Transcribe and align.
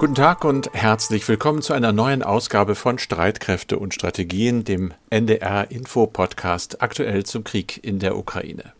Guten 0.00 0.14
Tag 0.14 0.46
und 0.46 0.70
herzlich 0.72 1.28
willkommen 1.28 1.60
zu 1.60 1.74
einer 1.74 1.92
neuen 1.92 2.22
Ausgabe 2.22 2.74
von 2.74 2.98
Streitkräfte 2.98 3.78
und 3.78 3.92
Strategien, 3.92 4.64
dem 4.64 4.94
NDR 5.10 5.70
Info 5.70 6.06
Podcast 6.06 6.80
aktuell 6.80 7.24
zum 7.24 7.44
Krieg 7.44 7.84
in 7.84 7.98
der 7.98 8.16
Ukraine. 8.16 8.72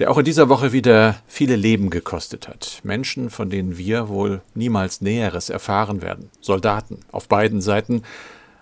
Der 0.00 0.10
auch 0.10 0.18
in 0.18 0.24
dieser 0.24 0.48
Woche 0.48 0.72
wieder 0.72 1.22
viele 1.28 1.54
Leben 1.54 1.88
gekostet 1.88 2.48
hat. 2.48 2.80
Menschen, 2.82 3.30
von 3.30 3.48
denen 3.48 3.78
wir 3.78 4.08
wohl 4.08 4.42
niemals 4.54 5.00
Näheres 5.00 5.50
erfahren 5.50 6.02
werden. 6.02 6.30
Soldaten 6.40 6.98
auf 7.12 7.28
beiden 7.28 7.60
Seiten, 7.60 8.02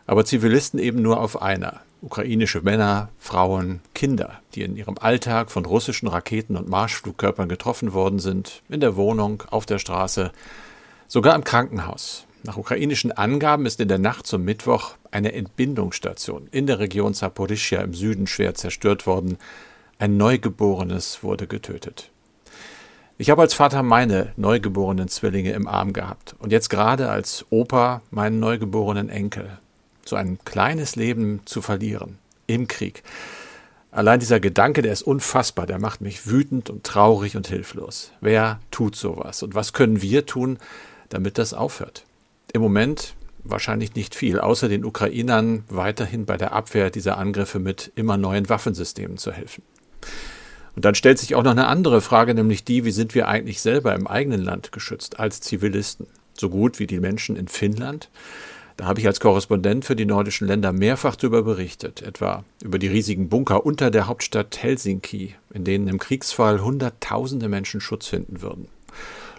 aber 0.07 0.27
Zivilisten 0.27 0.79
eben 0.79 1.01
nur 1.01 1.23
auf 1.23 1.41
einer. 1.41 1.81
Ukrainische 2.03 2.61
Männer, 2.61 3.09
Frauen, 3.19 3.81
Kinder, 3.95 4.43
die 4.55 4.61
in 4.61 4.77
ihrem 4.77 4.99
Alltag 4.99 5.51
von 5.51 5.65
russischen 5.65 6.09
Raketen 6.09 6.59
und 6.59 6.69
Marschflugkörpern 6.69 7.49
getroffen 7.49 7.95
worden 7.95 8.19
sind, 8.19 8.61
in 8.69 8.81
der 8.81 8.95
Wohnung, 8.97 9.45
auf 9.51 9.65
der 9.65 9.79
Straße, 9.79 10.33
Sogar 11.13 11.35
im 11.35 11.45
Krankenhaus. 11.45 12.25
Nach 12.43 12.57
ukrainischen 12.57 13.13
Angaben 13.13 13.67
ist 13.67 13.79
in 13.81 13.89
der 13.89 13.99
Nacht 13.99 14.27
zum 14.27 14.45
Mittwoch 14.45 14.95
eine 15.11 15.35
Entbindungsstation 15.35 16.49
in 16.51 16.67
der 16.67 16.79
Region 16.79 17.13
Saporischia 17.13 17.83
im 17.83 17.93
Süden 17.93 18.27
schwer 18.27 18.55
zerstört 18.55 19.07
worden. 19.07 19.37
Ein 19.99 20.17
Neugeborenes 20.17 21.23
wurde 21.23 21.47
getötet. 21.47 22.11
Ich 23.19 23.29
habe 23.29 23.43
als 23.43 23.53
Vater 23.53 23.83
meine 23.83 24.33
neugeborenen 24.39 25.09
Zwillinge 25.09 25.53
im 25.53 25.69
Arm 25.69 25.93
gehabt 25.93 26.35
und 26.39 26.51
jetzt 26.51 26.71
gerade 26.71 27.11
als 27.11 27.45
Opa 27.51 28.01
meinen 28.11 28.41
neugeborenen 28.41 29.11
Enkel. 29.11 29.59
So 30.07 30.17
ein 30.17 30.39
kleines 30.47 30.97
Leben 30.97 31.43
zu 31.45 31.61
verlieren 31.61 32.17
im 32.47 32.69
Krieg. 32.69 33.03
Allein 33.91 34.19
dieser 34.19 34.41
Gedanke, 34.41 34.81
der 34.81 34.95
ist 34.95 35.03
unfassbar, 35.03 35.67
der 35.67 35.79
macht 35.79 36.01
mich 36.01 36.27
wütend 36.27 36.71
und 36.71 36.85
traurig 36.85 37.37
und 37.37 37.49
hilflos. 37.49 38.13
Wer 38.23 38.61
tut 38.71 38.97
sowas? 38.97 39.43
Und 39.43 39.55
was 39.55 39.75
können 39.75 40.01
wir 40.01 40.25
tun, 40.25 40.57
damit 41.13 41.39
das 41.39 41.55
aufhört. 41.55 42.05
Im 42.53 42.63
Moment 42.63 43.15
wahrscheinlich 43.45 43.95
nicht 43.95 44.15
viel, 44.15 44.39
außer 44.39 44.69
den 44.69 44.85
Ukrainern 44.85 45.65
weiterhin 45.69 46.27
bei 46.27 46.37
der 46.37 46.53
Abwehr 46.53 46.91
dieser 46.91 47.19
Angriffe 47.19 47.59
mit 47.59 47.93
immer 47.97 48.17
neuen 48.17 48.49
Waffensystemen 48.49 49.19
zu 49.19 49.33
helfen. 49.33 49.63
Und 50.75 50.85
dann 50.85 50.95
stellt 50.95 51.19
sich 51.19 51.35
auch 51.35 51.43
noch 51.43 51.51
eine 51.51 51.67
andere 51.67 52.01
Frage, 52.01 52.35
nämlich 52.35 52.65
die, 52.65 52.85
wie 52.85 52.93
sind 52.93 53.15
wir 53.15 53.29
eigentlich 53.29 53.61
selber 53.61 53.95
im 53.95 54.07
eigenen 54.07 54.43
Land 54.43 54.73
geschützt 54.73 55.21
als 55.21 55.41
Zivilisten? 55.41 56.07
So 56.35 56.49
gut 56.49 56.79
wie 56.79 56.87
die 56.87 57.01
Menschen 57.01 57.37
in 57.37 57.49
Finnland? 57.49 58.09
Da 58.79 58.87
habe 58.87 59.01
ich 59.01 59.07
als 59.07 59.21
Korrespondent 59.21 59.85
für 59.85 59.97
die 59.97 60.07
nordischen 60.07 60.47
Länder 60.47 60.73
mehrfach 60.73 61.15
darüber 61.15 61.43
berichtet, 61.43 62.01
etwa 62.01 62.43
über 62.65 62.79
die 62.79 62.89
riesigen 62.89 63.29
Bunker 63.29 63.67
unter 63.67 63.91
der 63.91 64.07
Hauptstadt 64.07 64.63
Helsinki, 64.63 65.35
in 65.53 65.65
denen 65.65 65.89
im 65.89 65.99
Kriegsfall 65.99 66.63
Hunderttausende 66.63 67.49
Menschen 67.49 67.83
Schutz 67.83 68.07
finden 68.07 68.41
würden. 68.41 68.69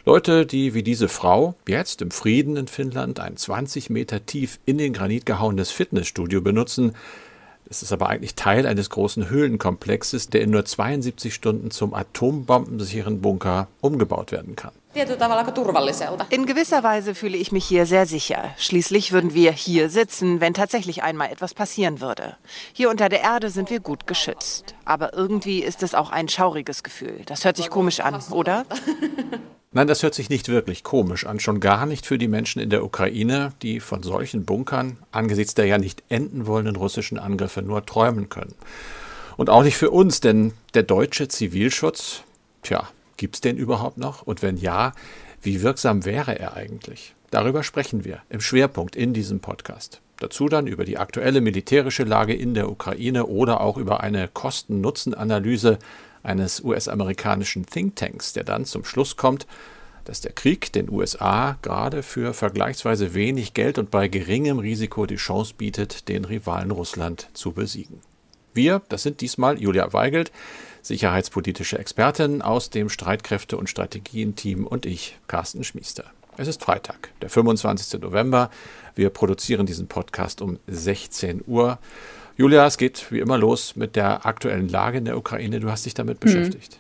Leute, 0.06 0.46
die 0.46 0.74
wie 0.74 0.84
diese 0.84 1.08
Frau 1.08 1.56
jetzt 1.66 2.02
im 2.02 2.12
Frieden 2.12 2.58
in 2.58 2.68
Finnland 2.68 3.22
ein 3.22 3.38
20 3.38 3.90
Meter 3.90 4.26
tief 4.26 4.60
in 4.66 4.78
den 4.78 4.92
Granit 4.92 5.26
gehauenes 5.26 5.72
Fitnessstudio 5.72 6.42
benutzen. 6.42 6.94
Es 7.70 7.82
ist 7.82 7.94
aber 7.94 8.10
eigentlich 8.10 8.36
Teil 8.36 8.68
eines 8.68 8.90
großen 8.90 9.30
Höhlenkomplexes, 9.30 10.28
der 10.28 10.42
in 10.42 10.50
nur 10.50 10.66
72 10.66 11.34
Stunden 11.34 11.72
zum 11.72 11.94
atombombensicheren 11.94 13.22
Bunker 13.22 13.70
umgebaut 13.80 14.34
werden 14.34 14.58
kann. 14.58 14.74
In 16.30 16.46
gewisser 16.46 16.84
Weise 16.84 17.16
fühle 17.16 17.38
ich 17.38 17.52
mich 17.52 17.66
hier 17.66 17.86
sehr 17.88 18.06
sicher. 18.06 18.54
Schließlich 18.58 19.12
würden 19.12 19.34
wir 19.34 19.52
hier 19.52 19.90
sitzen, 19.90 20.40
wenn 20.40 20.54
tatsächlich 20.54 21.02
einmal 21.02 21.32
etwas 21.32 21.56
passieren 21.56 22.00
würde. 22.00 22.38
Hier 22.74 22.92
unter 22.92 23.10
der 23.10 23.22
Erde 23.22 23.50
sind 23.50 23.72
wir 23.72 23.80
gut 23.80 24.06
geschützt. 24.06 24.76
Aber 24.86 25.14
irgendwie 25.14 25.64
ist 25.64 25.82
es 25.82 25.96
auch 25.96 26.12
ein 26.12 26.30
schauriges 26.30 26.84
Gefühl. 26.84 27.22
Das 27.26 27.44
hört 27.44 27.58
sich 27.58 27.72
komisch 27.72 28.02
an, 28.02 28.22
oder? 28.30 28.66
Nein, 29.72 29.88
das 29.88 30.04
hört 30.04 30.14
sich 30.14 30.30
nicht 30.30 30.50
wirklich 30.50 30.84
komisch 30.84 31.26
an, 31.26 31.40
schon 31.40 31.60
gar 31.60 31.88
nicht 31.88 32.06
für 32.06 32.20
die 32.20 32.28
Menschen 32.28 32.62
in 32.62 32.70
der 32.70 32.84
Ukraine, 32.84 33.54
die 33.64 33.80
von 33.80 34.04
solchen 34.04 34.46
Bunkern 34.46 34.98
angesichts 35.12 35.56
der 35.56 35.66
ja 35.66 35.80
nicht 35.80 36.04
enden 36.10 36.46
wollenden 36.46 36.76
russischen 36.76 37.18
Angriffe 37.18 37.64
nur 37.64 37.84
träumen 37.84 38.30
können. 38.30 38.54
Und 39.38 39.50
auch 39.50 39.64
nicht 39.64 39.78
für 39.78 39.90
uns, 39.90 40.20
denn 40.20 40.54
der 40.76 40.84
deutsche 40.84 41.28
Zivilschutz, 41.28 42.22
tja, 42.62 42.88
gibt's 43.18 43.42
den 43.42 43.58
überhaupt 43.58 43.98
noch? 43.98 44.22
Und 44.24 44.42
wenn 44.42 44.58
ja, 44.58 44.94
wie 45.42 45.62
wirksam 45.62 46.06
wäre 46.06 46.40
er 46.40 46.56
eigentlich? 46.56 47.16
Darüber 47.32 47.64
sprechen 47.64 48.06
wir 48.06 48.22
im 48.30 48.42
Schwerpunkt 48.42 48.96
in 48.96 49.14
diesem 49.14 49.40
Podcast. 49.40 50.02
Dazu 50.18 50.48
dann 50.48 50.68
über 50.68 50.86
die 50.86 50.98
aktuelle 50.98 51.42
militärische 51.42 52.04
Lage 52.04 52.34
in 52.34 52.54
der 52.54 52.70
Ukraine 52.70 53.26
oder 53.26 53.62
auch 53.62 53.78
über 53.78 54.02
eine 54.02 54.28
Kosten-Nutzen-Analyse 54.28 55.80
eines 56.22 56.64
US-amerikanischen 56.64 57.66
Thinktanks, 57.66 58.34
der 58.34 58.44
dann 58.44 58.66
zum 58.66 58.86
Schluss 58.86 59.18
kommt, 59.18 59.48
dass 60.06 60.22
der 60.22 60.34
Krieg 60.34 60.72
den 60.74 60.90
USA 60.90 61.58
gerade 61.62 62.04
für 62.04 62.34
vergleichsweise 62.34 63.14
wenig 63.14 63.54
Geld 63.54 63.78
und 63.78 63.92
bei 63.92 64.08
geringem 64.08 64.60
Risiko 64.60 65.06
die 65.06 65.16
Chance 65.16 65.56
bietet, 65.58 66.08
den 66.10 66.26
Rivalen 66.26 66.72
Russland 66.72 67.30
zu 67.34 67.52
besiegen. 67.52 68.00
Wir, 68.54 68.82
das 68.90 69.04
sind 69.04 69.22
diesmal 69.22 69.60
Julia 69.60 69.92
Weigelt, 69.94 70.32
sicherheitspolitische 70.84 71.80
Expertin 71.80 72.42
aus 72.42 72.70
dem 72.70 72.90
Streitkräfte- 72.90 73.58
und 73.58 73.70
Strategien-Team 73.70 74.68
und 74.68 74.86
ich, 74.86 75.18
Carsten 75.28 75.64
Schmiester. 75.64 76.06
Es 76.38 76.48
ist 76.48 76.62
Freitag, 76.62 77.10
der 77.22 77.30
25. 77.30 78.02
November. 78.02 78.52
Wir 78.96 79.10
produzieren 79.10 79.66
diesen 79.66 79.88
Podcast 79.88 80.42
um 80.42 80.60
16 80.68 81.44
Uhr. 81.48 81.80
Julia, 82.36 82.66
es 82.66 82.78
geht 82.78 83.12
wie 83.12 83.20
immer 83.20 83.38
los 83.38 83.76
mit 83.76 83.96
der 83.96 84.26
aktuellen 84.26 84.68
Lage 84.68 84.98
in 84.98 85.06
der 85.06 85.18
Ukraine. 85.18 85.60
Du 85.60 85.72
hast 85.72 85.86
dich 85.86 85.94
damit 85.94 86.18
mhm. 86.18 86.26
beschäftigt. 86.26 86.80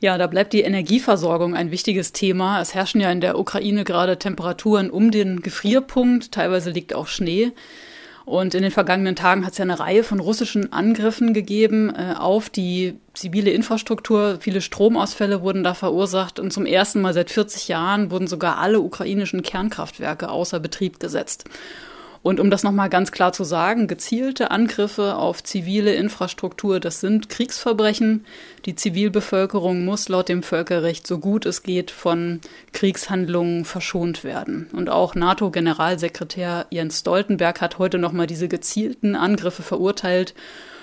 Ja, 0.00 0.16
da 0.16 0.26
bleibt 0.26 0.52
die 0.52 0.62
Energieversorgung 0.62 1.54
ein 1.54 1.70
wichtiges 1.70 2.12
Thema. 2.12 2.60
Es 2.60 2.74
herrschen 2.74 3.00
ja 3.00 3.10
in 3.12 3.20
der 3.20 3.38
Ukraine 3.38 3.84
gerade 3.84 4.18
Temperaturen 4.18 4.90
um 4.90 5.10
den 5.10 5.42
Gefrierpunkt. 5.42 6.32
Teilweise 6.32 6.70
liegt 6.70 6.94
auch 6.94 7.06
Schnee. 7.06 7.52
Und 8.30 8.54
in 8.54 8.62
den 8.62 8.70
vergangenen 8.70 9.16
Tagen 9.16 9.44
hat 9.44 9.52
es 9.52 9.58
ja 9.58 9.64
eine 9.64 9.80
Reihe 9.80 10.04
von 10.04 10.20
russischen 10.20 10.72
Angriffen 10.72 11.34
gegeben 11.34 11.92
äh, 11.92 12.14
auf 12.16 12.48
die 12.48 12.94
zivile 13.12 13.50
Infrastruktur. 13.50 14.38
Viele 14.38 14.60
Stromausfälle 14.60 15.42
wurden 15.42 15.64
da 15.64 15.74
verursacht. 15.74 16.38
Und 16.38 16.52
zum 16.52 16.64
ersten 16.64 17.00
Mal 17.00 17.12
seit 17.12 17.28
40 17.28 17.66
Jahren 17.66 18.12
wurden 18.12 18.28
sogar 18.28 18.58
alle 18.58 18.78
ukrainischen 18.78 19.42
Kernkraftwerke 19.42 20.30
außer 20.30 20.60
Betrieb 20.60 21.00
gesetzt. 21.00 21.46
Und 22.22 22.38
um 22.38 22.50
das 22.50 22.62
nochmal 22.62 22.90
ganz 22.90 23.12
klar 23.12 23.32
zu 23.32 23.44
sagen, 23.44 23.86
gezielte 23.86 24.50
Angriffe 24.50 25.16
auf 25.16 25.42
zivile 25.42 25.94
Infrastruktur, 25.94 26.78
das 26.78 27.00
sind 27.00 27.30
Kriegsverbrechen. 27.30 28.26
Die 28.66 28.74
Zivilbevölkerung 28.74 29.86
muss 29.86 30.10
laut 30.10 30.28
dem 30.28 30.42
Völkerrecht 30.42 31.06
so 31.06 31.18
gut 31.18 31.46
es 31.46 31.62
geht 31.62 31.90
von 31.90 32.40
Kriegshandlungen 32.74 33.64
verschont 33.64 34.22
werden. 34.22 34.68
Und 34.74 34.90
auch 34.90 35.14
NATO-Generalsekretär 35.14 36.66
Jens 36.68 37.00
Stoltenberg 37.00 37.62
hat 37.62 37.78
heute 37.78 37.96
nochmal 37.96 38.26
diese 38.26 38.48
gezielten 38.48 39.16
Angriffe 39.16 39.62
verurteilt 39.62 40.34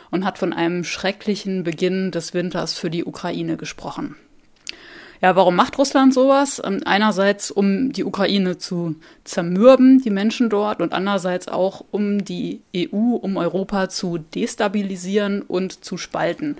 und 0.09 0.25
hat 0.25 0.39
von 0.39 0.53
einem 0.53 0.83
schrecklichen 0.83 1.63
Beginn 1.63 2.09
des 2.09 2.33
Winters 2.33 2.73
für 2.73 2.89
die 2.89 3.05
Ukraine 3.05 3.57
gesprochen. 3.57 4.15
Ja, 5.21 5.35
warum 5.35 5.55
macht 5.55 5.77
Russland 5.77 6.13
sowas? 6.13 6.61
Ähm, 6.63 6.81
einerseits, 6.85 7.49
um 7.49 7.91
die 7.91 8.03
Ukraine 8.03 8.57
zu 8.57 8.95
zermürben, 9.23 10.01
die 10.01 10.09
Menschen 10.09 10.49
dort, 10.49 10.81
und 10.81 10.93
andererseits 10.93 11.47
auch, 11.47 11.83
um 11.91 12.23
die 12.23 12.61
EU, 12.75 13.15
um 13.15 13.37
Europa 13.37 13.89
zu 13.89 14.19
destabilisieren 14.19 15.41
und 15.41 15.83
zu 15.83 15.97
spalten, 15.97 16.57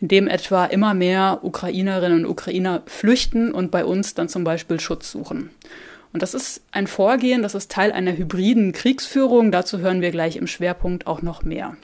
indem 0.00 0.28
etwa 0.28 0.64
immer 0.64 0.94
mehr 0.94 1.40
Ukrainerinnen 1.42 2.24
und 2.24 2.30
Ukrainer 2.30 2.82
flüchten 2.86 3.52
und 3.52 3.70
bei 3.70 3.84
uns 3.84 4.14
dann 4.14 4.28
zum 4.28 4.44
Beispiel 4.44 4.80
Schutz 4.80 5.10
suchen. 5.10 5.50
Und 6.12 6.22
das 6.22 6.32
ist 6.32 6.62
ein 6.72 6.86
Vorgehen, 6.86 7.42
das 7.42 7.54
ist 7.54 7.70
Teil 7.70 7.92
einer 7.92 8.16
hybriden 8.16 8.72
Kriegsführung. 8.72 9.52
Dazu 9.52 9.78
hören 9.78 10.00
wir 10.00 10.10
gleich 10.10 10.36
im 10.36 10.46
Schwerpunkt 10.46 11.06
auch 11.06 11.20
noch 11.20 11.42
mehr. 11.42 11.76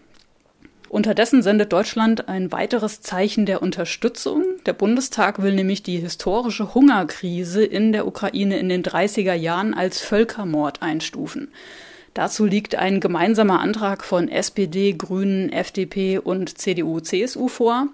Unterdessen 0.94 1.42
sendet 1.42 1.72
Deutschland 1.72 2.28
ein 2.28 2.52
weiteres 2.52 3.00
Zeichen 3.00 3.46
der 3.46 3.62
Unterstützung. 3.62 4.44
Der 4.64 4.74
Bundestag 4.74 5.42
will 5.42 5.52
nämlich 5.52 5.82
die 5.82 5.96
historische 5.96 6.72
Hungerkrise 6.72 7.64
in 7.64 7.90
der 7.90 8.06
Ukraine 8.06 8.60
in 8.60 8.68
den 8.68 8.84
30er 8.84 9.34
Jahren 9.34 9.74
als 9.74 10.00
Völkermord 10.00 10.82
einstufen. 10.82 11.48
Dazu 12.14 12.44
liegt 12.44 12.76
ein 12.76 13.00
gemeinsamer 13.00 13.58
Antrag 13.58 14.04
von 14.04 14.28
SPD, 14.28 14.92
Grünen, 14.92 15.52
FDP 15.52 16.18
und 16.20 16.58
CDU, 16.58 17.00
CSU 17.00 17.48
vor. 17.48 17.88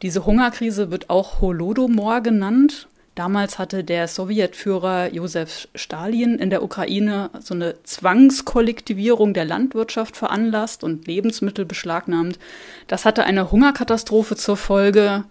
Diese 0.00 0.24
Hungerkrise 0.24 0.90
wird 0.90 1.10
auch 1.10 1.42
Holodomor 1.42 2.22
genannt 2.22 2.88
Damals 3.18 3.58
hatte 3.58 3.82
der 3.82 4.06
Sowjetführer 4.06 5.12
Josef 5.12 5.66
Stalin 5.74 6.38
in 6.38 6.50
der 6.50 6.62
Ukraine 6.62 7.30
so 7.40 7.52
eine 7.52 7.74
Zwangskollektivierung 7.82 9.34
der 9.34 9.44
Landwirtschaft 9.44 10.16
veranlasst 10.16 10.84
und 10.84 11.08
Lebensmittel 11.08 11.64
beschlagnahmt. 11.64 12.38
Das 12.86 13.04
hatte 13.04 13.24
eine 13.24 13.50
Hungerkatastrophe 13.50 14.36
zur 14.36 14.56
Folge. 14.56 15.24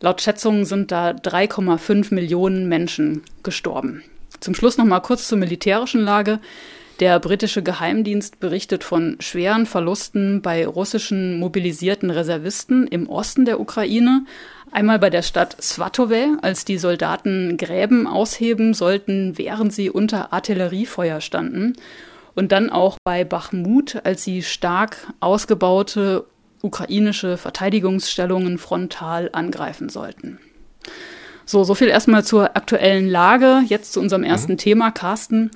Laut 0.00 0.22
Schätzungen 0.22 0.64
sind 0.64 0.90
da 0.90 1.10
3,5 1.10 2.14
Millionen 2.14 2.66
Menschen 2.66 3.20
gestorben. 3.42 4.02
Zum 4.40 4.54
Schluss 4.54 4.78
noch 4.78 4.86
mal 4.86 5.00
kurz 5.00 5.28
zur 5.28 5.36
militärischen 5.36 6.00
Lage. 6.00 6.40
Der 7.00 7.18
britische 7.20 7.62
Geheimdienst 7.62 8.40
berichtet 8.40 8.84
von 8.84 9.16
schweren 9.20 9.66
Verlusten 9.66 10.40
bei 10.40 10.66
russischen 10.66 11.38
mobilisierten 11.38 12.10
Reservisten 12.10 12.86
im 12.86 13.06
Osten 13.08 13.44
der 13.44 13.60
Ukraine. 13.60 14.24
Einmal 14.72 14.98
bei 14.98 15.10
der 15.10 15.20
Stadt 15.20 15.62
Swatowe, 15.62 16.38
als 16.40 16.64
die 16.64 16.78
Soldaten 16.78 17.58
Gräben 17.58 18.06
ausheben 18.06 18.72
sollten, 18.72 19.36
während 19.36 19.72
sie 19.72 19.90
unter 19.90 20.32
Artilleriefeuer 20.32 21.20
standen. 21.20 21.74
Und 22.34 22.52
dann 22.52 22.70
auch 22.70 22.96
bei 23.04 23.24
Bachmut, 23.24 24.00
als 24.04 24.24
sie 24.24 24.42
stark 24.42 24.96
ausgebaute 25.20 26.24
ukrainische 26.62 27.36
Verteidigungsstellungen 27.36 28.56
frontal 28.56 29.28
angreifen 29.32 29.90
sollten. 29.90 30.38
So, 31.44 31.64
so 31.64 31.74
viel 31.74 31.88
erstmal 31.88 32.24
zur 32.24 32.56
aktuellen 32.56 33.08
Lage. 33.08 33.62
Jetzt 33.66 33.92
zu 33.92 34.00
unserem 34.00 34.22
ersten 34.22 34.52
mhm. 34.52 34.58
Thema, 34.58 34.90
Carsten. 34.90 35.50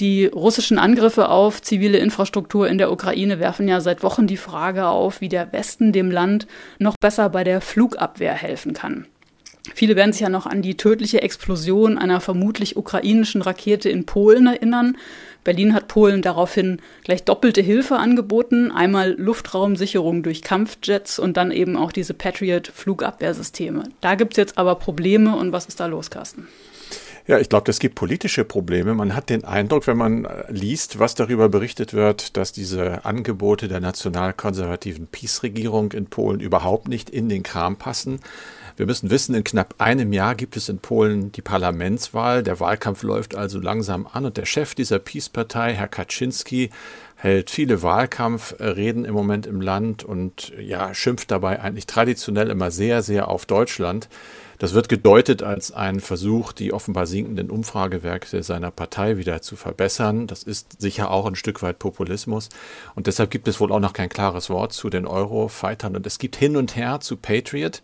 Die 0.00 0.26
russischen 0.26 0.78
Angriffe 0.78 1.28
auf 1.28 1.60
zivile 1.60 1.98
Infrastruktur 1.98 2.68
in 2.68 2.78
der 2.78 2.92
Ukraine 2.92 3.40
werfen 3.40 3.66
ja 3.66 3.80
seit 3.80 4.04
Wochen 4.04 4.28
die 4.28 4.36
Frage 4.36 4.86
auf, 4.86 5.20
wie 5.20 5.28
der 5.28 5.52
Westen 5.52 5.92
dem 5.92 6.12
Land 6.12 6.46
noch 6.78 6.94
besser 7.00 7.28
bei 7.30 7.42
der 7.42 7.60
Flugabwehr 7.60 8.34
helfen 8.34 8.74
kann. 8.74 9.06
Viele 9.74 9.96
werden 9.96 10.12
sich 10.12 10.22
ja 10.22 10.28
noch 10.28 10.46
an 10.46 10.62
die 10.62 10.76
tödliche 10.76 11.22
Explosion 11.22 11.98
einer 11.98 12.20
vermutlich 12.20 12.76
ukrainischen 12.76 13.42
Rakete 13.42 13.90
in 13.90 14.06
Polen 14.06 14.46
erinnern. 14.46 14.96
Berlin 15.44 15.74
hat 15.74 15.88
Polen 15.88 16.22
daraufhin 16.22 16.80
gleich 17.04 17.24
doppelte 17.24 17.60
Hilfe 17.60 17.96
angeboten. 17.96 18.70
Einmal 18.70 19.12
Luftraumsicherung 19.18 20.22
durch 20.22 20.42
Kampfjets 20.42 21.18
und 21.18 21.36
dann 21.36 21.50
eben 21.50 21.76
auch 21.76 21.92
diese 21.92 22.14
Patriot-Flugabwehrsysteme. 22.14 23.84
Da 24.00 24.14
gibt 24.14 24.34
es 24.34 24.36
jetzt 24.36 24.58
aber 24.58 24.76
Probleme 24.76 25.36
und 25.36 25.52
was 25.52 25.66
ist 25.66 25.80
da 25.80 25.86
los, 25.86 26.10
Carsten? 26.10 26.46
Ja, 27.28 27.38
ich 27.38 27.50
glaube, 27.50 27.70
es 27.70 27.78
gibt 27.78 27.94
politische 27.94 28.42
Probleme. 28.42 28.94
Man 28.94 29.14
hat 29.14 29.28
den 29.28 29.44
Eindruck, 29.44 29.86
wenn 29.86 29.98
man 29.98 30.24
äh, 30.24 30.44
liest, 30.48 30.98
was 30.98 31.14
darüber 31.14 31.50
berichtet 31.50 31.92
wird, 31.92 32.38
dass 32.38 32.52
diese 32.52 33.04
Angebote 33.04 33.68
der 33.68 33.80
nationalkonservativen 33.80 35.08
Peace-Regierung 35.08 35.92
in 35.92 36.06
Polen 36.06 36.40
überhaupt 36.40 36.88
nicht 36.88 37.10
in 37.10 37.28
den 37.28 37.42
Kram 37.42 37.76
passen. 37.76 38.20
Wir 38.78 38.86
müssen 38.86 39.10
wissen, 39.10 39.34
in 39.34 39.44
knapp 39.44 39.74
einem 39.76 40.14
Jahr 40.14 40.36
gibt 40.36 40.56
es 40.56 40.70
in 40.70 40.78
Polen 40.78 41.30
die 41.30 41.42
Parlamentswahl. 41.42 42.42
Der 42.42 42.60
Wahlkampf 42.60 43.02
läuft 43.02 43.34
also 43.34 43.60
langsam 43.60 44.08
an 44.10 44.24
und 44.24 44.38
der 44.38 44.46
Chef 44.46 44.74
dieser 44.74 44.98
Peace-Partei, 44.98 45.74
Herr 45.74 45.88
Kaczynski, 45.88 46.70
hält 47.16 47.50
viele 47.50 47.82
Wahlkampfreden 47.82 49.04
im 49.04 49.12
Moment 49.12 49.46
im 49.46 49.60
Land 49.60 50.02
und 50.02 50.54
ja, 50.58 50.94
schimpft 50.94 51.30
dabei 51.30 51.60
eigentlich 51.60 51.86
traditionell 51.86 52.48
immer 52.48 52.70
sehr, 52.70 53.02
sehr 53.02 53.28
auf 53.28 53.44
Deutschland. 53.44 54.08
Das 54.58 54.74
wird 54.74 54.88
gedeutet 54.88 55.44
als 55.44 55.70
ein 55.70 56.00
Versuch, 56.00 56.52
die 56.52 56.72
offenbar 56.72 57.06
sinkenden 57.06 57.48
Umfragewerke 57.48 58.42
seiner 58.42 58.72
Partei 58.72 59.16
wieder 59.16 59.40
zu 59.40 59.54
verbessern. 59.54 60.26
Das 60.26 60.42
ist 60.42 60.80
sicher 60.80 61.12
auch 61.12 61.26
ein 61.26 61.36
Stück 61.36 61.62
weit 61.62 61.78
Populismus. 61.78 62.48
Und 62.96 63.06
deshalb 63.06 63.30
gibt 63.30 63.46
es 63.46 63.60
wohl 63.60 63.70
auch 63.70 63.78
noch 63.78 63.92
kein 63.92 64.08
klares 64.08 64.50
Wort 64.50 64.72
zu 64.72 64.90
den 64.90 65.06
Euro-Fightern. 65.06 65.94
Und 65.94 66.06
es 66.06 66.18
gibt 66.18 66.34
hin 66.34 66.56
und 66.56 66.74
her 66.74 66.98
zu 66.98 67.16
Patriot. 67.16 67.82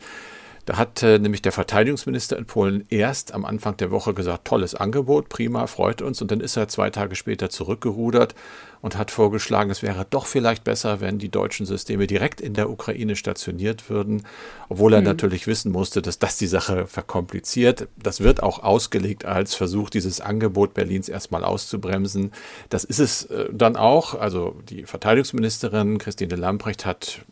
Da 0.64 0.78
hat 0.78 1.02
äh, 1.02 1.18
nämlich 1.18 1.42
der 1.42 1.52
Verteidigungsminister 1.52 2.38
in 2.38 2.46
Polen 2.46 2.86
erst 2.88 3.34
am 3.34 3.44
Anfang 3.44 3.76
der 3.76 3.90
Woche 3.90 4.14
gesagt, 4.14 4.46
tolles 4.46 4.74
Angebot, 4.74 5.28
prima, 5.28 5.66
freut 5.66 6.00
uns. 6.00 6.22
Und 6.22 6.30
dann 6.30 6.40
ist 6.40 6.56
er 6.56 6.68
zwei 6.68 6.90
Tage 6.90 7.16
später 7.16 7.50
zurückgerudert 7.50 8.34
und 8.80 8.96
hat 8.96 9.10
vorgeschlagen, 9.10 9.70
es 9.70 9.82
wäre 9.82 10.06
doch 10.08 10.26
vielleicht 10.26 10.64
besser, 10.64 11.00
wenn 11.00 11.18
die 11.18 11.30
deutschen 11.30 11.64
Systeme 11.66 12.06
direkt 12.06 12.40
in 12.40 12.54
der 12.54 12.68
Ukraine 12.68 13.16
stationiert 13.16 13.88
würden, 13.88 14.26
obwohl 14.68 14.92
er 14.92 15.00
mhm. 15.00 15.06
natürlich 15.06 15.46
wissen 15.46 15.72
musste, 15.72 16.02
dass 16.02 16.18
das 16.18 16.36
die 16.36 16.46
Sache 16.46 16.86
verkompliziert. 16.86 17.88
Das 17.96 18.20
wird 18.20 18.42
auch 18.42 18.62
ausgelegt 18.62 19.24
als 19.24 19.54
Versuch, 19.54 19.90
dieses 19.90 20.20
Angebot 20.20 20.74
Berlins 20.74 21.08
erstmal 21.08 21.44
auszubremsen. 21.44 22.32
Das 22.68 22.84
ist 22.84 23.00
es 23.00 23.24
äh, 23.26 23.46
dann 23.52 23.76
auch. 23.76 24.14
Also 24.14 24.60
die 24.68 24.84
Verteidigungsministerin 24.84 25.98
Christine 25.98 26.36
Lamprecht 26.36 26.84
hat 26.86 27.24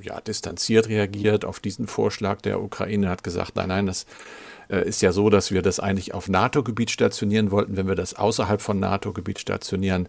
ja, 0.00 0.20
distanziert 0.20 0.88
reagiert 0.88 1.44
auf 1.44 1.60
diesen 1.60 1.86
Vorschlag 1.86 2.40
der 2.40 2.62
Ukraine, 2.62 3.08
hat 3.08 3.24
gesagt, 3.24 3.56
nein, 3.56 3.68
nein, 3.68 3.86
das 3.86 4.06
äh, 4.68 4.86
ist 4.86 5.02
ja 5.02 5.12
so, 5.12 5.30
dass 5.30 5.50
wir 5.50 5.62
das 5.62 5.80
eigentlich 5.80 6.14
auf 6.14 6.28
NATO-Gebiet 6.28 6.90
stationieren 6.90 7.50
wollten. 7.50 7.76
Wenn 7.76 7.88
wir 7.88 7.94
das 7.94 8.14
außerhalb 8.14 8.60
von 8.60 8.78
NATO-Gebiet 8.80 9.40
stationieren, 9.40 10.08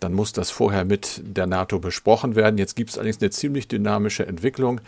dann 0.00 0.12
muss 0.12 0.32
das 0.32 0.50
vorher 0.50 0.84
mit 0.84 1.22
der 1.24 1.46
NATO 1.46 1.78
besprochen 1.78 2.36
werden. 2.36 2.58
Jetzt 2.58 2.76
gibt 2.76 2.90
es 2.90 2.98
allerdings 2.98 3.20
eine 3.20 3.30
ziemlich 3.30 3.66
dynamische 3.68 4.26
Entwicklung. 4.26 4.80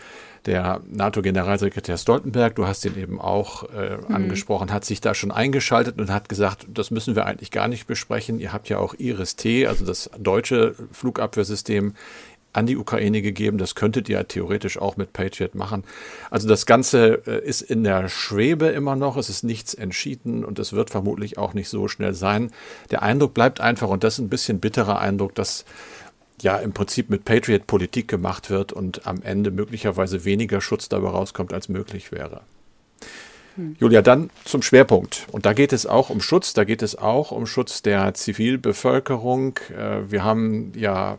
Der 0.45 0.81
NATO-Generalsekretär 0.87 1.97
Stoltenberg, 1.97 2.55
du 2.55 2.67
hast 2.67 2.85
ihn 2.85 2.97
eben 2.97 3.21
auch 3.21 3.65
äh, 3.71 3.97
mhm. 3.97 4.15
angesprochen, 4.15 4.73
hat 4.73 4.85
sich 4.85 5.01
da 5.01 5.15
schon 5.15 5.31
eingeschaltet 5.31 5.99
und 5.99 6.11
hat 6.11 6.29
gesagt, 6.29 6.67
das 6.69 6.91
müssen 6.91 7.17
wir 7.17 7.27
eigentlich 7.27 7.51
gar 7.51 7.69
nicht 7.69 7.87
besprechen. 7.87 8.39
Ihr 8.39 8.53
habt 8.53 8.69
ja 8.69 8.79
auch 8.79 8.95
IRIS-T, 8.95 9.67
also 9.67 9.85
das 9.85 10.11
deutsche 10.19 10.75
Flugabwehrsystem, 10.93 11.95
an 12.53 12.67
die 12.67 12.77
Ukraine 12.77 13.23
gegeben. 13.23 13.59
Das 13.59 13.75
könntet 13.75 14.09
ihr 14.09 14.27
theoretisch 14.27 14.79
auch 14.79 14.97
mit 14.97 15.13
Patriot 15.13 15.55
machen. 15.55 15.85
Also 16.31 16.49
das 16.49 16.67
Ganze 16.67 17.23
äh, 17.27 17.45
ist 17.47 17.63
in 17.63 17.85
der 17.85 18.09
Schwebe 18.09 18.67
immer 18.67 18.97
noch. 18.97 19.17
Es 19.17 19.29
ist 19.29 19.45
nichts 19.45 19.75
entschieden 19.75 20.45
und 20.45 20.59
es 20.59 20.73
wird 20.73 20.91
vermutlich 20.91 21.39
auch 21.39 21.55
nicht 21.55 21.69
so 21.69 21.89
schnell 21.89 22.15
sein. 22.15 22.51
Der 22.91 23.03
Eindruck 23.03 23.35
bleibt 23.35 23.61
einfach, 23.61 23.89
und 23.89 24.05
das 24.05 24.15
ist 24.15 24.21
ein 24.21 24.29
bisschen 24.29 24.61
bitterer 24.61 24.99
Eindruck, 24.99 25.35
dass 25.35 25.65
ja 26.43 26.57
im 26.57 26.73
Prinzip 26.73 27.11
mit 27.11 27.25
Patriot 27.25 27.67
Politik 27.67 28.09
gemacht 28.09 28.51
wird 28.51 28.73
und 28.73 29.07
am 29.07 29.23
Ende 29.23 29.51
möglicherweise 29.51 30.25
weniger 30.25 30.61
Schutz 30.61 30.89
dabei 30.89 31.09
rauskommt, 31.09 31.53
als 31.53 31.69
möglich 31.69 32.13
wäre. 32.13 32.43
Hm. 33.57 33.77
Julia, 33.79 34.03
dann 34.03 34.31
zum 34.45 34.63
Schwerpunkt. 34.63 35.27
Und 35.33 35.47
da 35.47 35.53
geht 35.53 35.73
es 35.73 35.87
auch 35.87 36.11
um 36.11 36.21
Schutz, 36.21 36.55
da 36.55 36.65
geht 36.65 36.83
es 36.83 36.97
auch 36.97 37.33
um 37.33 37.47
Schutz 37.47 37.83
der 37.83 38.15
Zivilbevölkerung. 38.15 39.59
Äh, 39.77 40.11
wir 40.11 40.25
haben 40.25 40.73
ja 40.77 41.19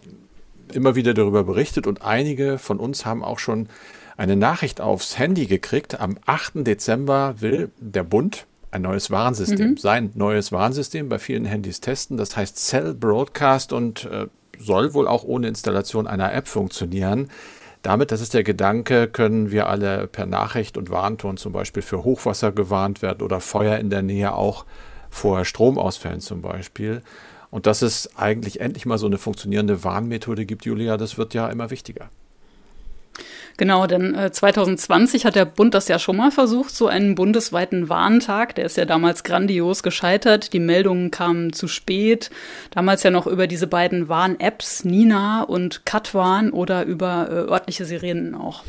immer 0.74 0.96
wieder 0.96 1.14
darüber 1.14 1.44
berichtet 1.44 1.88
und 1.88 2.02
einige 2.02 2.58
von 2.58 2.80
uns 2.80 3.06
haben 3.06 3.24
auch 3.24 3.40
schon 3.40 3.70
eine 4.18 4.36
Nachricht 4.36 4.82
aufs 4.82 5.18
Handy 5.18 5.46
gekriegt. 5.46 6.00
Am 6.00 6.18
8. 6.26 6.68
Dezember 6.68 7.36
will 7.40 7.72
der 7.80 8.04
Bund 8.04 8.46
ein 8.72 8.82
neues 8.82 9.10
Warnsystem, 9.10 9.72
mhm. 9.72 9.78
sein 9.78 10.12
neues 10.14 10.52
Warnsystem 10.52 11.10
bei 11.10 11.20
vielen 11.20 11.46
Handys 11.46 11.82
testen. 11.82 12.18
Das 12.18 12.36
heißt 12.36 12.58
Cell 12.58 12.94
Broadcast 12.94 13.74
und 13.74 14.06
äh, 14.06 14.28
soll 14.60 14.94
wohl 14.94 15.08
auch 15.08 15.24
ohne 15.24 15.48
Installation 15.48 16.06
einer 16.06 16.34
App 16.34 16.48
funktionieren. 16.48 17.30
Damit, 17.82 18.12
das 18.12 18.20
ist 18.20 18.34
der 18.34 18.44
Gedanke, 18.44 19.08
können 19.08 19.52
wir 19.52 19.70
alle 19.70 20.08
per 20.08 20.26
Nachricht 20.26 20.78
und 20.78 20.90
Warnton 20.90 21.38
zum 21.38 21.54
Beispiel 21.54 21.82
für 21.82 22.04
Hochwasser 22.04 22.52
gewarnt 22.52 23.02
werden 23.02 23.22
oder 23.22 23.40
Feuer 23.40 23.78
in 23.78 23.90
der 23.90 24.02
Nähe 24.02 24.34
auch 24.34 24.66
vor 25.10 25.46
Stromausfällen 25.46 26.20
zum 26.20 26.42
Beispiel. 26.42 27.02
Und 27.52 27.66
dass 27.66 27.82
es 27.82 28.16
eigentlich 28.16 28.62
endlich 28.62 28.86
mal 28.86 28.98
so 28.98 29.08
eine 29.08 29.18
funktionierende 29.18 29.84
Warnmethode 29.84 30.46
gibt, 30.46 30.66
Julia, 30.66 30.98
das 30.98 31.18
wird 31.18 31.34
ja 31.34 31.48
immer 31.50 31.72
wichtiger. 31.72 32.10
Genau, 33.60 33.88
denn 33.88 34.16
äh, 34.16 34.32
2020 34.32 35.26
hat 35.26 35.36
der 35.36 35.44
Bund 35.44 35.74
das 35.74 35.90
ja 35.90 36.00
schon 36.00 36.16
mal 36.16 36.32
versucht, 36.32 36.74
so 36.74 36.88
einen 36.88 37.16
bundesweiten 37.16 37.90
Warntag. 37.90 38.56
Der 38.56 38.64
ist 38.64 38.78
ja 38.78 38.86
damals 38.86 39.26
grandios 39.26 39.84
gescheitert. 39.84 40.54
Die 40.54 40.62
Meldungen 40.62 41.12
kamen 41.12 41.52
zu 41.52 41.68
spät. 41.68 42.30
Damals 42.72 43.04
ja 43.04 43.12
noch 43.12 43.28
über 43.28 43.48
diese 43.48 43.68
beiden 43.68 44.08
Warn-Apps, 44.08 44.86
Nina 44.86 45.44
und 45.44 45.86
Katwarn 45.86 46.52
oder 46.52 46.86
über 46.86 47.28
äh, 47.30 47.52
örtliche 47.52 47.84
Sirenen 47.84 48.34
auch. 48.34 48.64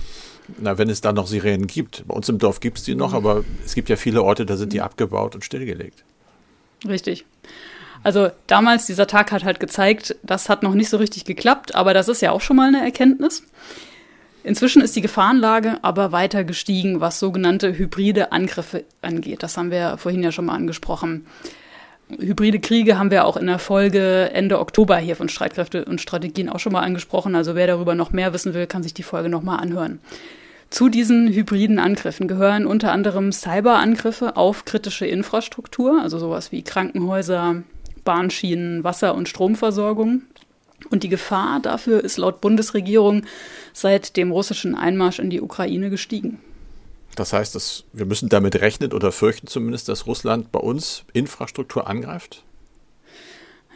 Na, 0.59 0.77
wenn 0.77 0.91
es 0.91 1.01
da 1.01 1.13
noch 1.13 1.29
Sirenen 1.29 1.69
gibt. 1.69 2.03
Bei 2.09 2.15
uns 2.15 2.29
im 2.29 2.39
Dorf 2.39 2.59
gibt 2.59 2.79
es 2.79 2.85
die 2.85 2.97
noch, 2.97 3.11
mhm. 3.11 3.17
aber 3.17 3.45
es 3.65 3.77
gibt 3.77 3.91
ja 3.91 3.95
viele 3.95 4.25
Orte, 4.25 4.45
da 4.45 4.57
sind 4.57 4.73
die 4.73 4.81
abgebaut 4.81 5.37
und 5.37 5.45
stillgelegt. 5.45 6.03
Richtig. 6.89 7.27
Also 8.03 8.31
damals, 8.47 8.87
dieser 8.87 9.07
Tag 9.07 9.31
hat 9.31 9.45
halt 9.45 9.61
gezeigt, 9.61 10.17
das 10.23 10.49
hat 10.49 10.63
noch 10.63 10.75
nicht 10.75 10.89
so 10.89 10.97
richtig 10.97 11.25
geklappt, 11.25 11.75
aber 11.75 11.93
das 11.93 12.09
ist 12.09 12.23
ja 12.23 12.33
auch 12.33 12.41
schon 12.41 12.57
mal 12.57 12.69
eine 12.69 12.83
Erkenntnis. 12.83 13.43
Inzwischen 14.43 14.81
ist 14.81 14.97
die 14.97 15.03
Gefahrenlage 15.03 15.79
aber 15.83 16.13
weiter 16.13 16.45
gestiegen, 16.45 17.01
was 17.01 17.21
sogenannte 17.21 17.77
hybride 17.77 18.33
Angriffe 18.33 18.85
angeht. 19.03 19.43
Das 19.43 19.59
haben 19.59 19.71
wir 19.71 19.99
vorhin 19.99 20.23
ja 20.23 20.33
schon 20.33 20.47
mal 20.47 20.55
angesprochen. 20.55 21.27
Hybride 22.19 22.59
Kriege 22.59 22.99
haben 22.99 23.11
wir 23.11 23.27
auch 23.27 23.37
in 23.37 23.47
der 23.47 23.59
Folge 23.59 24.31
Ende 24.33 24.59
Oktober 24.59 24.97
hier 24.97 25.15
von 25.15 25.29
Streitkräfte 25.29 25.85
und 25.85 26.01
Strategien 26.01 26.49
auch 26.49 26.59
schon 26.59 26.73
mal 26.73 26.81
angesprochen. 26.81 27.35
Also 27.35 27.55
wer 27.55 27.67
darüber 27.67 27.95
noch 27.95 28.13
mehr 28.13 28.33
wissen 28.33 28.55
will, 28.55 28.67
kann 28.67 28.83
sich 28.83 28.95
die 28.95 29.03
Folge 29.03 29.29
noch 29.29 29.43
mal 29.43 29.57
anhören. 29.57 30.01
Zu 30.71 30.89
diesen 30.89 31.29
hybriden 31.29 31.79
Angriffen 31.79 32.27
gehören 32.27 32.65
unter 32.65 32.93
anderem 32.93 33.33
Cyberangriffe 33.33 34.37
auf 34.37 34.65
kritische 34.65 35.07
Infrastruktur, 35.07 36.01
also 36.01 36.19
sowas 36.19 36.53
wie 36.53 36.63
Krankenhäuser, 36.63 37.63
Bahnschienen, 38.11 38.83
Wasser- 38.83 39.15
und 39.15 39.29
Stromversorgung. 39.29 40.23
Und 40.91 41.05
die 41.05 41.09
Gefahr 41.09 41.61
dafür 41.61 42.03
ist 42.03 42.17
laut 42.17 42.41
Bundesregierung 42.41 43.23
seit 43.73 44.17
dem 44.17 44.33
russischen 44.33 44.75
Einmarsch 44.75 45.21
in 45.21 45.31
die 45.31 45.41
Ukraine 45.41 45.91
gestiegen. 45.91 46.41
Das 47.15 47.33
heißt, 47.33 47.55
dass 47.55 47.85
wir 47.93 48.07
müssen 48.07 48.29
damit 48.29 48.57
rechnen 48.57 48.93
oder 48.93 49.13
fürchten 49.13 49.47
zumindest, 49.47 49.89
dass 49.89 50.09
Russland 50.09 50.51
bei 50.51 50.59
uns 50.59 51.05
Infrastruktur 51.13 51.87
angreift? 51.87 52.43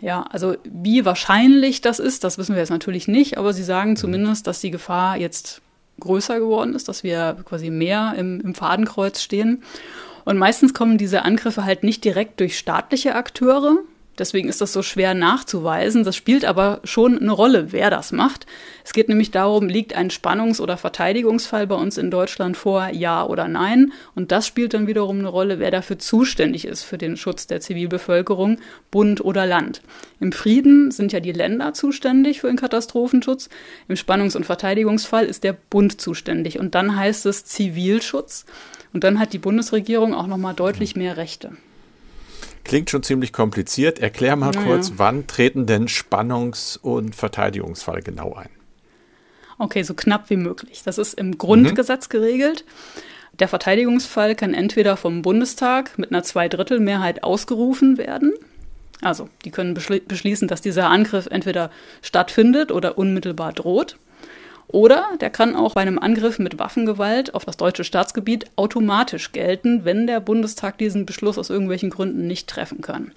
Ja, 0.00 0.22
also 0.22 0.56
wie 0.64 1.04
wahrscheinlich 1.04 1.80
das 1.80 2.00
ist, 2.00 2.24
das 2.24 2.36
wissen 2.36 2.56
wir 2.56 2.60
jetzt 2.60 2.70
natürlich 2.70 3.06
nicht, 3.06 3.38
aber 3.38 3.52
sie 3.52 3.62
sagen 3.62 3.90
mhm. 3.90 3.96
zumindest, 3.96 4.48
dass 4.48 4.60
die 4.60 4.72
Gefahr 4.72 5.16
jetzt 5.16 5.62
größer 6.00 6.40
geworden 6.40 6.74
ist, 6.74 6.88
dass 6.88 7.04
wir 7.04 7.36
quasi 7.44 7.70
mehr 7.70 8.14
im, 8.18 8.40
im 8.40 8.56
Fadenkreuz 8.56 9.22
stehen. 9.22 9.62
Und 10.24 10.38
meistens 10.38 10.74
kommen 10.74 10.98
diese 10.98 11.22
Angriffe 11.22 11.64
halt 11.64 11.84
nicht 11.84 12.02
direkt 12.02 12.40
durch 12.40 12.58
staatliche 12.58 13.14
Akteure, 13.14 13.76
Deswegen 14.18 14.49
ist 14.49 14.61
das 14.61 14.73
so 14.73 14.83
schwer 14.83 15.14
nachzuweisen. 15.14 16.04
Das 16.04 16.14
spielt 16.14 16.44
aber 16.44 16.80
schon 16.85 17.18
eine 17.18 17.33
Rolle, 17.33 17.73
wer 17.73 17.90
das 17.90 18.12
macht. 18.12 18.47
Es 18.85 18.92
geht 18.92 19.09
nämlich 19.09 19.33
darum, 19.33 19.68
liegt 19.68 19.94
ein 19.94 20.11
Spannungs- 20.11 20.61
oder 20.61 20.76
Verteidigungsfall 20.76 21.66
bei 21.66 21.75
uns 21.75 21.99
in 21.99 22.11
Deutschland 22.11 22.56
vor, 22.56 22.88
ja 22.92 23.25
oder 23.26 23.49
nein. 23.49 23.92
Und 24.14 24.30
das 24.30 24.47
spielt 24.47 24.75
dann 24.75 24.87
wiederum 24.87 25.18
eine 25.18 25.28
Rolle, 25.28 25.59
wer 25.59 25.71
dafür 25.71 25.99
zuständig 25.99 26.64
ist 26.64 26.85
für 26.85 26.99
den 26.99 27.16
Schutz 27.16 27.47
der 27.49 27.61
Zivilbevölkerung, 27.61 28.59
Bund 28.90 29.25
oder 29.25 29.47
Land. 29.47 29.83
Im 30.21 30.30
Frieden 30.33 30.92
sind 30.92 31.12
ja 31.12 31.21
die 31.21 31.33
Länder 31.33 31.75
zuständig 31.75 32.40
für 32.40 32.47
den 32.47 32.56
Katastrophenschutz. 32.56 33.49
Im 33.88 33.97
Spannungs- 33.97 34.37
und 34.37 34.47
Verteidigungsfall 34.47 35.26
ist 35.26 35.42
der 35.42 35.54
Bund 35.54 36.00
zuständig. 36.00 36.59
Und 36.61 36.75
dann 36.76 36.97
heißt 36.97 37.26
es 37.26 37.44
Zivilschutz. 37.44 38.44
Und 38.92 39.02
dann 39.02 39.18
hat 39.18 39.33
die 39.33 39.38
Bundesregierung 39.38 40.14
auch 40.14 40.28
nochmal 40.28 40.54
deutlich 40.54 40.94
mehr 40.94 41.16
Rechte. 41.16 41.56
Klingt 42.64 42.90
schon 42.90 43.02
ziemlich 43.02 43.33
kompliziert. 43.33 43.99
Erklär 43.99 44.37
mal 44.37 44.50
naja. 44.50 44.66
kurz, 44.66 44.94
wann 44.97 45.26
treten 45.26 45.66
denn 45.66 45.87
Spannungs- 45.87 46.78
und 46.78 47.14
Verteidigungsfall 47.14 48.02
genau 48.02 48.35
ein? 48.35 48.49
Okay, 49.59 49.83
so 49.83 49.94
knapp 49.94 50.30
wie 50.30 50.37
möglich. 50.37 50.83
Das 50.85 50.99
ist 50.99 51.14
im 51.14 51.38
Grundgesetz 51.38 52.09
mhm. 52.09 52.12
geregelt. 52.12 52.64
Der 53.38 53.49
Verteidigungsfall 53.49 54.35
kann 54.35 54.54
entweder 54.54 54.97
vom 54.97 55.23
Bundestag 55.23 55.99
mit 55.99 56.11
einer 56.11 56.23
Zweidrittelmehrheit 56.23 57.23
ausgerufen 57.23 57.99
werden. 57.99 58.33
Also, 59.02 59.28
die 59.44 59.50
können 59.50 59.75
beschließen, 59.75 60.49
dass 60.49 60.62
dieser 60.62 60.88
Angriff 60.88 61.26
entweder 61.26 61.71
stattfindet 62.00 62.73
oder 62.73 62.97
unmittelbar 62.97 63.52
droht. 63.52 63.97
Oder 64.75 65.07
der 65.21 65.31
kann 65.31 65.54
auch 65.54 65.75
bei 65.75 65.83
einem 65.83 66.00
Angriff 66.00 66.40
mit 66.40 66.59
Waffengewalt 66.59 67.33
auf 67.33 67.45
das 67.45 67.57
deutsche 67.57 67.85
Staatsgebiet 67.85 68.47
automatisch 68.57 69.31
gelten, 69.31 69.85
wenn 69.85 70.09
der 70.09 70.19
Bundestag 70.19 70.78
diesen 70.78 71.07
Beschluss 71.07 71.38
aus 71.38 71.49
irgendwelchen 71.49 71.90
Gründen 71.90 72.26
nicht 72.26 72.49
treffen 72.49 72.81
kann. 72.81 73.12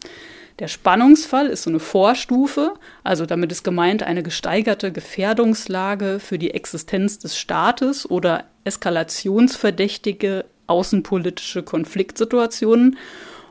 Der 0.59 0.67
Spannungsfall 0.67 1.47
ist 1.47 1.63
so 1.63 1.71
eine 1.71 1.79
Vorstufe, 1.79 2.75
also 3.03 3.25
damit 3.25 3.51
ist 3.51 3.63
gemeint 3.63 4.03
eine 4.03 4.21
gesteigerte 4.21 4.91
Gefährdungslage 4.91 6.19
für 6.19 6.37
die 6.37 6.51
Existenz 6.51 7.17
des 7.17 7.35
Staates 7.39 8.07
oder 8.07 8.43
eskalationsverdächtige 8.63 10.45
außenpolitische 10.67 11.63
Konfliktsituationen. 11.63 12.99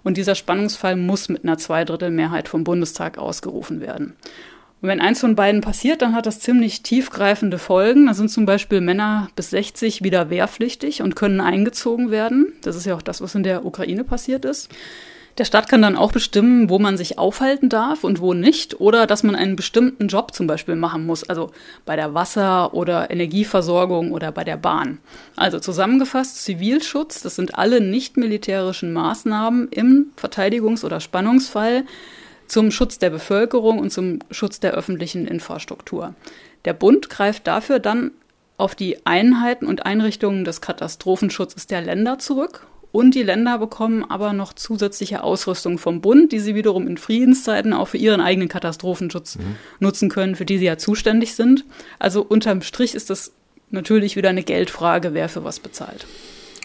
Und 0.04 0.16
dieser 0.16 0.36
Spannungsfall 0.36 0.94
muss 0.94 1.28
mit 1.28 1.42
einer 1.42 1.58
Zweidrittelmehrheit 1.58 2.46
vom 2.46 2.62
Bundestag 2.62 3.18
ausgerufen 3.18 3.80
werden. 3.80 4.14
Und 4.86 4.90
wenn 4.90 5.00
eins 5.00 5.18
von 5.18 5.34
beiden 5.34 5.62
passiert, 5.62 6.00
dann 6.00 6.14
hat 6.14 6.26
das 6.26 6.38
ziemlich 6.38 6.80
tiefgreifende 6.84 7.58
Folgen. 7.58 8.06
Da 8.06 8.14
sind 8.14 8.30
zum 8.30 8.46
Beispiel 8.46 8.80
Männer 8.80 9.30
bis 9.34 9.50
60 9.50 10.04
wieder 10.04 10.30
wehrpflichtig 10.30 11.02
und 11.02 11.16
können 11.16 11.40
eingezogen 11.40 12.12
werden. 12.12 12.52
Das 12.62 12.76
ist 12.76 12.86
ja 12.86 12.94
auch 12.94 13.02
das, 13.02 13.20
was 13.20 13.34
in 13.34 13.42
der 13.42 13.66
Ukraine 13.66 14.04
passiert 14.04 14.44
ist. 14.44 14.70
Der 15.38 15.44
Staat 15.44 15.68
kann 15.68 15.82
dann 15.82 15.96
auch 15.96 16.12
bestimmen, 16.12 16.70
wo 16.70 16.78
man 16.78 16.96
sich 16.96 17.18
aufhalten 17.18 17.68
darf 17.68 18.04
und 18.04 18.20
wo 18.20 18.32
nicht, 18.32 18.80
oder 18.80 19.08
dass 19.08 19.24
man 19.24 19.34
einen 19.34 19.56
bestimmten 19.56 20.06
Job 20.06 20.32
zum 20.32 20.46
Beispiel 20.46 20.76
machen 20.76 21.04
muss, 21.04 21.28
also 21.28 21.50
bei 21.84 21.96
der 21.96 22.14
Wasser- 22.14 22.72
oder 22.72 23.10
Energieversorgung 23.10 24.12
oder 24.12 24.30
bei 24.30 24.44
der 24.44 24.56
Bahn. 24.56 24.98
Also 25.34 25.58
zusammengefasst, 25.58 26.44
Zivilschutz, 26.44 27.22
das 27.22 27.34
sind 27.34 27.58
alle 27.58 27.80
nicht 27.80 28.16
militärischen 28.16 28.92
Maßnahmen 28.92 29.66
im 29.72 30.12
Verteidigungs- 30.16 30.84
oder 30.84 31.00
Spannungsfall, 31.00 31.82
zum 32.48 32.70
Schutz 32.70 32.98
der 32.98 33.10
Bevölkerung 33.10 33.78
und 33.78 33.90
zum 33.90 34.20
Schutz 34.30 34.60
der 34.60 34.72
öffentlichen 34.72 35.26
Infrastruktur. 35.26 36.14
Der 36.64 36.72
Bund 36.72 37.08
greift 37.08 37.46
dafür 37.46 37.78
dann 37.78 38.10
auf 38.56 38.74
die 38.74 39.04
Einheiten 39.06 39.66
und 39.66 39.84
Einrichtungen 39.86 40.44
des 40.44 40.60
Katastrophenschutzes 40.60 41.66
der 41.66 41.82
Länder 41.82 42.18
zurück. 42.18 42.66
Und 42.92 43.14
die 43.14 43.22
Länder 43.22 43.58
bekommen 43.58 44.04
aber 44.04 44.32
noch 44.32 44.54
zusätzliche 44.54 45.22
Ausrüstung 45.22 45.76
vom 45.76 46.00
Bund, 46.00 46.32
die 46.32 46.38
sie 46.38 46.54
wiederum 46.54 46.86
in 46.86 46.96
Friedenszeiten 46.96 47.74
auch 47.74 47.88
für 47.88 47.98
ihren 47.98 48.22
eigenen 48.22 48.48
Katastrophenschutz 48.48 49.36
mhm. 49.36 49.56
nutzen 49.80 50.08
können, 50.08 50.34
für 50.34 50.46
die 50.46 50.56
sie 50.56 50.64
ja 50.64 50.78
zuständig 50.78 51.34
sind. 51.34 51.66
Also 51.98 52.22
unterm 52.22 52.62
Strich 52.62 52.94
ist 52.94 53.10
das 53.10 53.32
natürlich 53.70 54.16
wieder 54.16 54.30
eine 54.30 54.44
Geldfrage, 54.44 55.12
wer 55.12 55.28
für 55.28 55.44
was 55.44 55.60
bezahlt. 55.60 56.06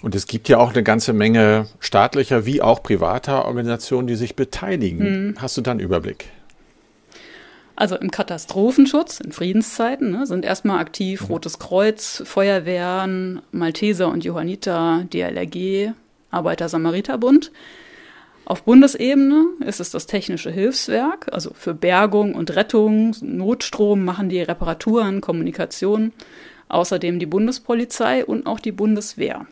Und 0.02 0.16
es 0.16 0.26
gibt 0.26 0.50
ja 0.50 0.58
auch 0.58 0.72
eine 0.72 0.84
ganze 0.84 1.14
Menge 1.14 1.68
staatlicher 1.80 2.46
wie 2.46 2.62
auch 2.62 2.82
privater 2.82 3.46
Organisationen, 3.46 4.08
die 4.08 4.16
sich 4.16 4.36
beteiligen. 4.36 5.28
Mhm. 5.28 5.36
Hast 5.40 5.58
du 5.58 5.62
da 5.62 5.72
einen 5.72 5.80
Überblick? 5.80 6.30
Also 7.76 7.96
im 7.96 8.12
Katastrophenschutz 8.12 9.20
in 9.20 9.32
Friedenszeiten 9.32 10.12
ne, 10.12 10.26
sind 10.26 10.46
erstmal 10.46 10.80
aktiv 10.80 11.22
mhm. 11.22 11.28
Rotes 11.28 11.60
Kreuz, 11.60 12.22
Feuerwehren, 12.26 13.42
Malteser 13.52 14.10
und 14.10 14.24
Johanniter, 14.24 15.06
DLRG, 15.12 15.94
Arbeiter-Samariter-Bund. 16.32 17.52
Auf 18.46 18.64
Bundesebene 18.64 19.46
ist 19.66 19.80
es 19.80 19.92
das 19.92 20.08
Technische 20.08 20.52
Hilfswerk, 20.52 21.28
also 21.32 21.52
für 21.54 21.74
Bergung 21.74 22.36
und 22.36 22.56
Rettung, 22.56 23.16
Notstrom 23.22 24.04
machen 24.04 24.30
die 24.30 24.42
Reparaturen, 24.42 25.22
Kommunikation, 25.22 26.12
außerdem 26.68 27.20
die 27.20 27.28
Bundespolizei 27.28 28.26
und 28.26 28.48
auch 28.48 28.60
die 28.60 28.72
Bundeswehr. 28.72 29.46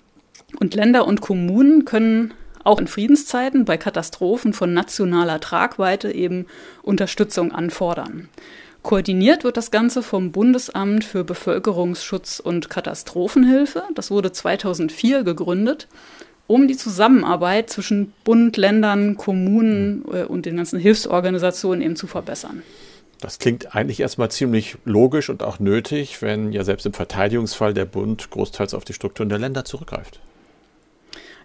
Und 0.58 0.76
Länder 0.76 1.06
und 1.06 1.22
Kommunen 1.22 1.86
können 1.86 2.34
auch 2.64 2.80
in 2.80 2.88
Friedenszeiten 2.88 3.66
bei 3.66 3.78
Katastrophen 3.78 4.54
von 4.54 4.74
nationaler 4.74 5.40
Tragweite 5.40 6.12
eben 6.12 6.46
Unterstützung 6.84 7.52
anfordern. 7.52 8.30
Koordiniert 8.82 9.44
wird 9.44 9.58
das 9.58 9.72
Ganze 9.72 10.02
vom 10.02 10.32
Bundesamt 10.32 11.04
für 11.04 11.24
Bevölkerungsschutz 11.24 12.40
und 12.40 12.70
Katastrophenhilfe. 12.70 13.84
Das 13.94 14.10
wurde 14.10 14.32
2004 14.32 15.24
gegründet, 15.24 15.88
um 16.48 16.68
die 16.68 16.78
Zusammenarbeit 16.78 17.70
zwischen 17.70 18.14
Bund, 18.24 18.56
Ländern, 18.56 19.18
Kommunen 19.18 20.06
äh, 20.12 20.24
und 20.24 20.46
den 20.46 20.58
ganzen 20.58 20.80
Hilfsorganisationen 20.80 21.82
eben 21.82 21.96
zu 21.96 22.08
verbessern. 22.08 22.64
Das 23.20 23.38
klingt 23.38 23.76
eigentlich 23.76 24.00
erstmal 24.00 24.32
ziemlich 24.32 24.78
logisch 24.86 25.30
und 25.30 25.44
auch 25.44 25.60
nötig, 25.60 26.22
wenn 26.22 26.54
ja 26.54 26.64
selbst 26.64 26.86
im 26.86 26.94
Verteidigungsfall 26.94 27.74
der 27.74 27.84
Bund 27.84 28.30
großteils 28.30 28.74
auf 28.74 28.86
die 28.86 28.94
Strukturen 28.94 29.28
der 29.28 29.40
Länder 29.40 29.66
zurückgreift 29.66 30.22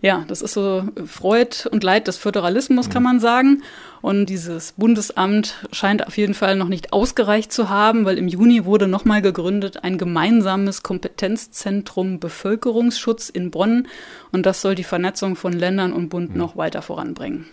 ja, 0.05 0.23
das 0.29 0.43
ist 0.43 0.53
so 0.53 0.85
Freud 1.07 1.67
und 1.71 1.83
Leid 1.83 2.09
des 2.09 2.19
Föderalismus, 2.19 2.91
kann 2.91 3.03
mhm. 3.03 3.09
man 3.09 3.21
sagen. 3.21 3.63
Und 4.03 4.27
dieses 4.27 4.73
Bundesamt 4.73 5.67
scheint 5.73 6.07
auf 6.07 6.19
jeden 6.19 6.35
Fall 6.35 6.57
noch 6.57 6.69
nicht 6.69 6.93
ausgereicht 6.93 7.51
zu 7.51 7.71
haben, 7.71 8.05
weil 8.05 8.19
im 8.19 8.29
Juni 8.29 8.67
wurde 8.67 8.87
nochmal 8.87 9.23
gegründet 9.23 9.83
ein 9.83 9.97
gemeinsames 9.97 10.83
Kompetenzzentrum 10.83 12.21
Bevölkerungsschutz 12.21 13.31
in 13.31 13.51
Bonn. 13.51 13.89
Und 14.31 14.45
das 14.45 14.61
soll 14.61 14.75
die 14.75 14.85
Vernetzung 14.85 15.37
von 15.37 15.55
Ländern 15.55 15.95
und 15.95 16.11
Bund 16.11 16.33
mhm. 16.33 16.37
noch 16.37 16.55
weiter 16.55 16.83
voranbringen. 16.83 17.47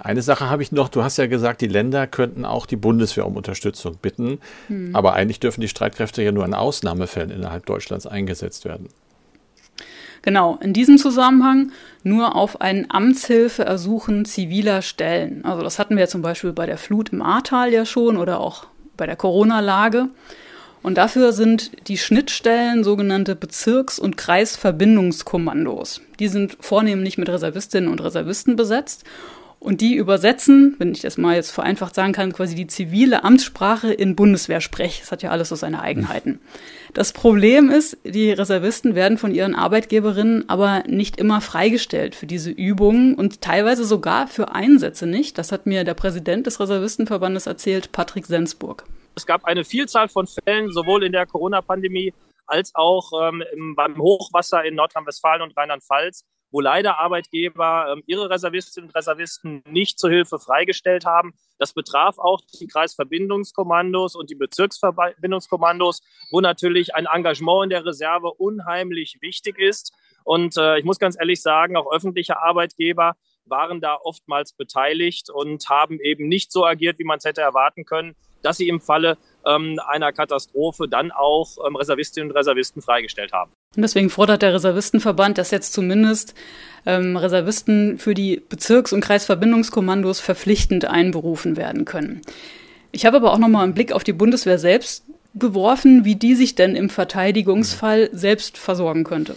Eine 0.00 0.22
Sache 0.22 0.50
habe 0.50 0.64
ich 0.64 0.72
noch. 0.72 0.88
Du 0.88 1.04
hast 1.04 1.16
ja 1.16 1.28
gesagt, 1.28 1.60
die 1.60 1.68
Länder 1.68 2.08
könnten 2.08 2.44
auch 2.44 2.66
die 2.66 2.76
Bundeswehr 2.76 3.24
um 3.24 3.36
Unterstützung 3.36 3.98
bitten. 4.02 4.40
Hm. 4.66 4.94
Aber 4.94 5.14
eigentlich 5.14 5.40
dürfen 5.40 5.60
die 5.60 5.68
Streitkräfte 5.68 6.22
ja 6.22 6.30
nur 6.32 6.44
in 6.44 6.54
Ausnahmefällen 6.54 7.30
innerhalb 7.30 7.66
Deutschlands 7.66 8.06
eingesetzt 8.06 8.64
werden. 8.64 8.88
Genau, 10.22 10.58
in 10.60 10.72
diesem 10.72 10.98
Zusammenhang 10.98 11.72
nur 12.02 12.34
auf 12.34 12.60
ein 12.60 12.86
Amtshilfeersuchen 12.90 14.24
ziviler 14.24 14.82
Stellen. 14.82 15.44
Also 15.44 15.62
das 15.62 15.78
hatten 15.78 15.96
wir 15.96 16.08
zum 16.08 16.22
Beispiel 16.22 16.52
bei 16.52 16.66
der 16.66 16.78
Flut 16.78 17.10
im 17.10 17.22
Ahrtal 17.22 17.72
ja 17.72 17.84
schon 17.84 18.16
oder 18.16 18.40
auch 18.40 18.66
bei 18.96 19.06
der 19.06 19.16
Corona-Lage. 19.16 20.08
Und 20.82 20.96
dafür 20.96 21.32
sind 21.32 21.88
die 21.88 21.98
Schnittstellen 21.98 22.84
sogenannte 22.84 23.34
Bezirks- 23.34 23.98
und 23.98 24.16
Kreisverbindungskommandos. 24.16 26.00
Die 26.20 26.28
sind 26.28 26.56
vornehmlich 26.60 27.18
mit 27.18 27.28
Reservistinnen 27.28 27.90
und 27.90 28.02
Reservisten 28.02 28.56
besetzt 28.56 29.04
und 29.60 29.80
die 29.80 29.94
übersetzen, 29.94 30.76
wenn 30.78 30.92
ich 30.92 31.00
das 31.00 31.18
mal 31.18 31.34
jetzt 31.34 31.50
vereinfacht 31.50 31.94
sagen 31.94 32.12
kann, 32.12 32.32
quasi 32.32 32.54
die 32.54 32.68
zivile 32.68 33.24
Amtssprache 33.24 33.92
in 33.92 34.14
Bundeswehrsprech. 34.14 35.00
Das 35.00 35.10
hat 35.10 35.22
ja 35.22 35.30
alles 35.30 35.48
so 35.48 35.56
seine 35.56 35.82
Eigenheiten. 35.82 36.40
Das 36.94 37.12
Problem 37.12 37.68
ist, 37.68 37.98
die 38.04 38.30
Reservisten 38.30 38.94
werden 38.94 39.18
von 39.18 39.34
ihren 39.34 39.54
Arbeitgeberinnen 39.54 40.48
aber 40.48 40.84
nicht 40.86 41.18
immer 41.18 41.40
freigestellt 41.40 42.14
für 42.14 42.26
diese 42.26 42.50
Übungen 42.50 43.14
und 43.14 43.40
teilweise 43.40 43.84
sogar 43.84 44.28
für 44.28 44.54
Einsätze 44.54 45.06
nicht. 45.06 45.38
Das 45.38 45.50
hat 45.50 45.66
mir 45.66 45.84
der 45.84 45.94
Präsident 45.94 46.46
des 46.46 46.60
Reservistenverbandes 46.60 47.46
erzählt, 47.46 47.90
Patrick 47.92 48.26
Sensburg. 48.26 48.84
Es 49.16 49.26
gab 49.26 49.44
eine 49.44 49.64
Vielzahl 49.64 50.08
von 50.08 50.28
Fällen, 50.28 50.72
sowohl 50.72 51.02
in 51.02 51.12
der 51.12 51.26
Corona-Pandemie 51.26 52.14
als 52.46 52.74
auch 52.74 53.10
ähm, 53.20 53.74
beim 53.76 53.98
Hochwasser 53.98 54.64
in 54.64 54.76
Nordrhein-Westfalen 54.76 55.42
und 55.42 55.56
Rheinland-Pfalz, 55.56 56.24
wo 56.50 56.60
leider 56.60 56.98
Arbeitgeber 56.98 57.92
ähm, 57.92 58.02
ihre 58.06 58.30
Reservistinnen 58.30 58.88
und 58.88 58.96
Reservisten 58.96 59.62
nicht 59.66 59.98
zur 59.98 60.10
Hilfe 60.10 60.38
freigestellt 60.38 61.04
haben. 61.04 61.34
Das 61.58 61.72
betraf 61.72 62.18
auch 62.18 62.40
die 62.60 62.66
Kreisverbindungskommandos 62.66 64.14
und 64.14 64.30
die 64.30 64.34
Bezirksverbindungskommandos, 64.34 66.02
wo 66.30 66.40
natürlich 66.40 66.94
ein 66.94 67.06
Engagement 67.06 67.64
in 67.64 67.70
der 67.70 67.84
Reserve 67.84 68.32
unheimlich 68.32 69.18
wichtig 69.20 69.58
ist. 69.58 69.92
Und 70.24 70.56
äh, 70.56 70.78
ich 70.78 70.84
muss 70.84 70.98
ganz 70.98 71.16
ehrlich 71.18 71.42
sagen, 71.42 71.76
auch 71.76 71.90
öffentliche 71.90 72.40
Arbeitgeber 72.40 73.14
waren 73.46 73.80
da 73.80 73.96
oftmals 74.02 74.52
beteiligt 74.52 75.30
und 75.30 75.68
haben 75.68 75.98
eben 76.00 76.28
nicht 76.28 76.52
so 76.52 76.64
agiert, 76.66 76.98
wie 76.98 77.04
man 77.04 77.18
es 77.18 77.24
hätte 77.24 77.40
erwarten 77.40 77.84
können, 77.84 78.14
dass 78.42 78.58
sie 78.58 78.68
im 78.68 78.80
Falle 78.80 79.16
ähm, 79.48 79.80
einer 79.86 80.12
Katastrophe 80.12 80.88
dann 80.88 81.10
auch 81.10 81.56
ähm, 81.66 81.76
Reservistinnen 81.76 82.30
und 82.30 82.36
Reservisten 82.36 82.82
freigestellt 82.82 83.32
haben. 83.32 83.52
Und 83.76 83.82
deswegen 83.82 84.10
fordert 84.10 84.42
der 84.42 84.54
Reservistenverband, 84.54 85.38
dass 85.38 85.50
jetzt 85.50 85.72
zumindest 85.72 86.34
ähm, 86.86 87.16
Reservisten 87.16 87.98
für 87.98 88.14
die 88.14 88.42
Bezirks- 88.48 88.92
und 88.92 89.00
Kreisverbindungskommandos 89.00 90.20
verpflichtend 90.20 90.84
einberufen 90.84 91.56
werden 91.56 91.84
können. 91.84 92.22
Ich 92.92 93.06
habe 93.06 93.18
aber 93.18 93.32
auch 93.32 93.38
noch 93.38 93.48
mal 93.48 93.62
einen 93.62 93.74
Blick 93.74 93.92
auf 93.92 94.04
die 94.04 94.12
Bundeswehr 94.12 94.58
selbst 94.58 95.04
geworfen, 95.34 96.04
wie 96.04 96.16
die 96.16 96.34
sich 96.34 96.54
denn 96.54 96.74
im 96.74 96.90
Verteidigungsfall 96.90 98.08
selbst 98.12 98.58
versorgen 98.58 99.04
könnte. 99.04 99.36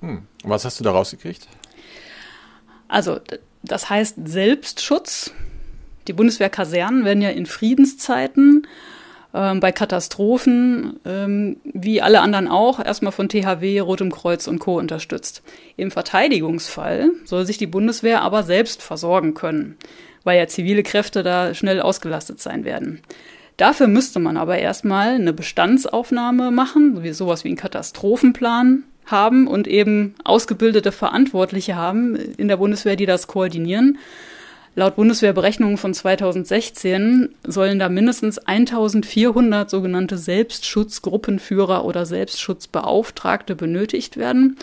Hm. 0.00 0.22
Was 0.44 0.64
hast 0.64 0.80
du 0.80 0.84
da 0.84 0.92
rausgekriegt? 0.92 1.46
Also, 2.88 3.20
das 3.62 3.90
heißt 3.90 4.16
Selbstschutz. 4.24 5.32
Die 6.08 6.12
Bundeswehrkasernen 6.12 7.04
werden 7.04 7.22
ja 7.22 7.30
in 7.30 7.46
Friedenszeiten 7.46 8.59
ähm, 9.34 9.60
bei 9.60 9.72
Katastrophen, 9.72 10.98
ähm, 11.04 11.56
wie 11.64 12.02
alle 12.02 12.20
anderen 12.20 12.48
auch, 12.48 12.84
erstmal 12.84 13.12
von 13.12 13.28
THW, 13.28 13.80
Rotem 13.80 14.10
Kreuz 14.10 14.46
und 14.46 14.58
Co. 14.58 14.78
unterstützt. 14.78 15.42
Im 15.76 15.90
Verteidigungsfall 15.90 17.10
soll 17.24 17.46
sich 17.46 17.58
die 17.58 17.66
Bundeswehr 17.66 18.22
aber 18.22 18.42
selbst 18.42 18.82
versorgen 18.82 19.34
können, 19.34 19.76
weil 20.24 20.38
ja 20.38 20.46
zivile 20.46 20.82
Kräfte 20.82 21.22
da 21.22 21.54
schnell 21.54 21.80
ausgelastet 21.80 22.40
sein 22.40 22.64
werden. 22.64 23.02
Dafür 23.56 23.88
müsste 23.88 24.20
man 24.20 24.36
aber 24.36 24.58
erstmal 24.58 25.16
eine 25.16 25.34
Bestandsaufnahme 25.34 26.50
machen, 26.50 27.00
sowas 27.12 27.44
wie 27.44 27.48
einen 27.48 27.56
Katastrophenplan 27.58 28.84
haben 29.04 29.46
und 29.46 29.68
eben 29.68 30.14
ausgebildete 30.24 30.92
Verantwortliche 30.92 31.76
haben 31.76 32.16
in 32.16 32.48
der 32.48 32.56
Bundeswehr, 32.56 32.96
die 32.96 33.06
das 33.06 33.26
koordinieren. 33.26 33.98
Laut 34.76 34.96
Bundeswehrberechnungen 34.96 35.76
von 35.76 35.92
2016 35.92 37.34
sollen 37.44 37.78
da 37.78 37.88
mindestens 37.88 38.38
1400 38.38 39.68
sogenannte 39.68 40.16
Selbstschutzgruppenführer 40.16 41.84
oder 41.84 42.06
Selbstschutzbeauftragte 42.06 43.56
benötigt 43.56 44.16
werden. 44.16 44.56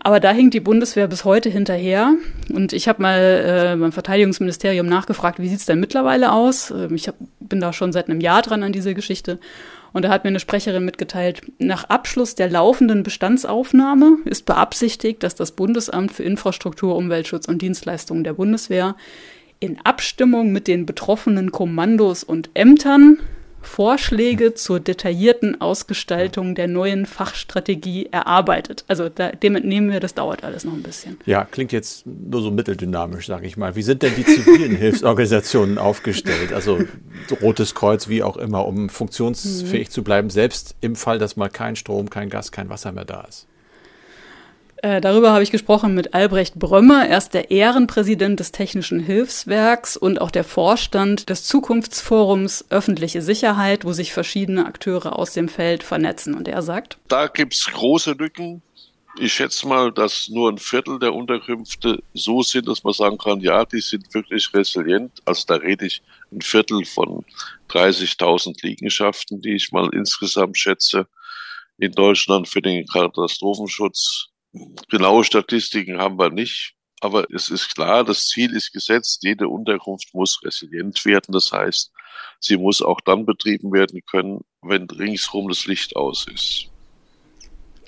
Aber 0.00 0.20
da 0.20 0.30
hinkt 0.30 0.54
die 0.54 0.60
Bundeswehr 0.60 1.08
bis 1.08 1.24
heute 1.24 1.50
hinterher. 1.50 2.14
Und 2.52 2.72
ich 2.72 2.86
habe 2.88 3.02
mal 3.02 3.74
äh, 3.74 3.76
beim 3.76 3.90
Verteidigungsministerium 3.90 4.86
nachgefragt, 4.86 5.40
wie 5.40 5.48
sieht's 5.48 5.66
denn 5.66 5.80
mittlerweile 5.80 6.32
aus? 6.32 6.70
Ähm, 6.70 6.94
ich 6.94 7.08
hab, 7.08 7.16
bin 7.40 7.60
da 7.60 7.72
schon 7.72 7.92
seit 7.92 8.08
einem 8.08 8.20
Jahr 8.20 8.42
dran 8.42 8.62
an 8.62 8.72
dieser 8.72 8.94
Geschichte. 8.94 9.40
Und 9.92 10.04
da 10.04 10.10
hat 10.10 10.24
mir 10.24 10.28
eine 10.28 10.40
Sprecherin 10.40 10.84
mitgeteilt, 10.84 11.42
nach 11.58 11.84
Abschluss 11.84 12.34
der 12.34 12.50
laufenden 12.50 13.02
Bestandsaufnahme 13.02 14.18
ist 14.24 14.44
beabsichtigt, 14.44 15.22
dass 15.22 15.34
das 15.34 15.52
Bundesamt 15.52 16.12
für 16.12 16.22
Infrastruktur, 16.22 16.96
Umweltschutz 16.96 17.48
und 17.48 17.62
Dienstleistungen 17.62 18.24
der 18.24 18.34
Bundeswehr 18.34 18.96
in 19.60 19.78
Abstimmung 19.84 20.52
mit 20.52 20.68
den 20.68 20.86
betroffenen 20.86 21.50
Kommandos 21.52 22.22
und 22.22 22.50
Ämtern 22.54 23.18
Vorschläge 23.60 24.54
zur 24.54 24.80
detaillierten 24.80 25.60
Ausgestaltung 25.60 26.54
der 26.54 26.68
neuen 26.68 27.06
Fachstrategie 27.06 28.08
erarbeitet. 28.10 28.84
Also 28.88 29.08
da, 29.08 29.30
dem 29.30 29.56
entnehmen 29.56 29.90
wir, 29.90 30.00
das 30.00 30.14
dauert 30.14 30.44
alles 30.44 30.64
noch 30.64 30.72
ein 30.72 30.82
bisschen. 30.82 31.18
Ja, 31.26 31.44
klingt 31.44 31.72
jetzt 31.72 32.06
nur 32.06 32.40
so 32.42 32.50
mitteldynamisch, 32.50 33.26
sage 33.26 33.46
ich 33.46 33.56
mal. 33.56 33.76
Wie 33.76 33.82
sind 33.82 34.02
denn 34.02 34.14
die 34.16 34.24
zivilen 34.24 34.76
Hilfsorganisationen 34.76 35.78
aufgestellt? 35.78 36.52
Also 36.52 36.78
Rotes 37.42 37.74
Kreuz, 37.74 38.08
wie 38.08 38.22
auch 38.22 38.36
immer, 38.36 38.66
um 38.66 38.88
funktionsfähig 38.88 39.88
mhm. 39.88 39.92
zu 39.92 40.02
bleiben, 40.04 40.30
selbst 40.30 40.76
im 40.80 40.96
Fall, 40.96 41.18
dass 41.18 41.36
mal 41.36 41.50
kein 41.50 41.76
Strom, 41.76 42.10
kein 42.10 42.30
Gas, 42.30 42.52
kein 42.52 42.68
Wasser 42.68 42.92
mehr 42.92 43.04
da 43.04 43.22
ist. 43.22 43.46
Äh, 44.82 45.00
darüber 45.00 45.32
habe 45.32 45.42
ich 45.42 45.50
gesprochen 45.50 45.94
mit 45.94 46.14
Albrecht 46.14 46.54
Brömme. 46.54 47.08
Er 47.08 47.18
ist 47.18 47.34
der 47.34 47.50
Ehrenpräsident 47.50 48.38
des 48.38 48.52
Technischen 48.52 49.00
Hilfswerks 49.00 49.96
und 49.96 50.20
auch 50.20 50.30
der 50.30 50.44
Vorstand 50.44 51.28
des 51.30 51.44
Zukunftsforums 51.44 52.66
Öffentliche 52.70 53.20
Sicherheit, 53.20 53.84
wo 53.84 53.92
sich 53.92 54.12
verschiedene 54.12 54.66
Akteure 54.66 55.18
aus 55.18 55.32
dem 55.32 55.48
Feld 55.48 55.82
vernetzen. 55.82 56.34
Und 56.34 56.46
er 56.46 56.62
sagt, 56.62 56.98
da 57.08 57.26
gibt 57.26 57.54
es 57.54 57.66
große 57.66 58.12
Lücken. 58.12 58.62
Ich 59.18 59.32
schätze 59.32 59.66
mal, 59.66 59.90
dass 59.90 60.28
nur 60.28 60.48
ein 60.48 60.58
Viertel 60.58 61.00
der 61.00 61.12
Unterkünfte 61.12 62.00
so 62.14 62.42
sind, 62.42 62.68
dass 62.68 62.84
man 62.84 62.92
sagen 62.92 63.18
kann, 63.18 63.40
ja, 63.40 63.64
die 63.64 63.80
sind 63.80 64.14
wirklich 64.14 64.54
resilient. 64.54 65.10
Also 65.24 65.44
da 65.48 65.56
rede 65.56 65.86
ich 65.86 66.02
ein 66.30 66.40
Viertel 66.40 66.84
von 66.84 67.24
30.000 67.70 68.64
Liegenschaften, 68.64 69.40
die 69.40 69.56
ich 69.56 69.72
mal 69.72 69.88
insgesamt 69.92 70.56
schätze 70.56 71.08
in 71.78 71.90
Deutschland 71.90 72.46
für 72.46 72.62
den 72.62 72.86
Katastrophenschutz 72.86 74.28
Genaue 74.90 75.24
Statistiken 75.24 75.98
haben 75.98 76.18
wir 76.18 76.30
nicht, 76.30 76.74
aber 77.00 77.30
es 77.32 77.50
ist 77.50 77.74
klar, 77.74 78.04
das 78.04 78.26
Ziel 78.26 78.54
ist 78.54 78.72
gesetzt, 78.72 79.22
jede 79.22 79.48
Unterkunft 79.48 80.14
muss 80.14 80.40
resilient 80.44 81.04
werden. 81.04 81.32
Das 81.32 81.52
heißt, 81.52 81.92
sie 82.40 82.56
muss 82.56 82.82
auch 82.82 83.00
dann 83.00 83.24
betrieben 83.24 83.72
werden 83.72 84.00
können, 84.10 84.40
wenn 84.62 84.88
ringsherum 84.90 85.48
das 85.48 85.66
Licht 85.66 85.96
aus 85.96 86.26
ist. 86.32 86.68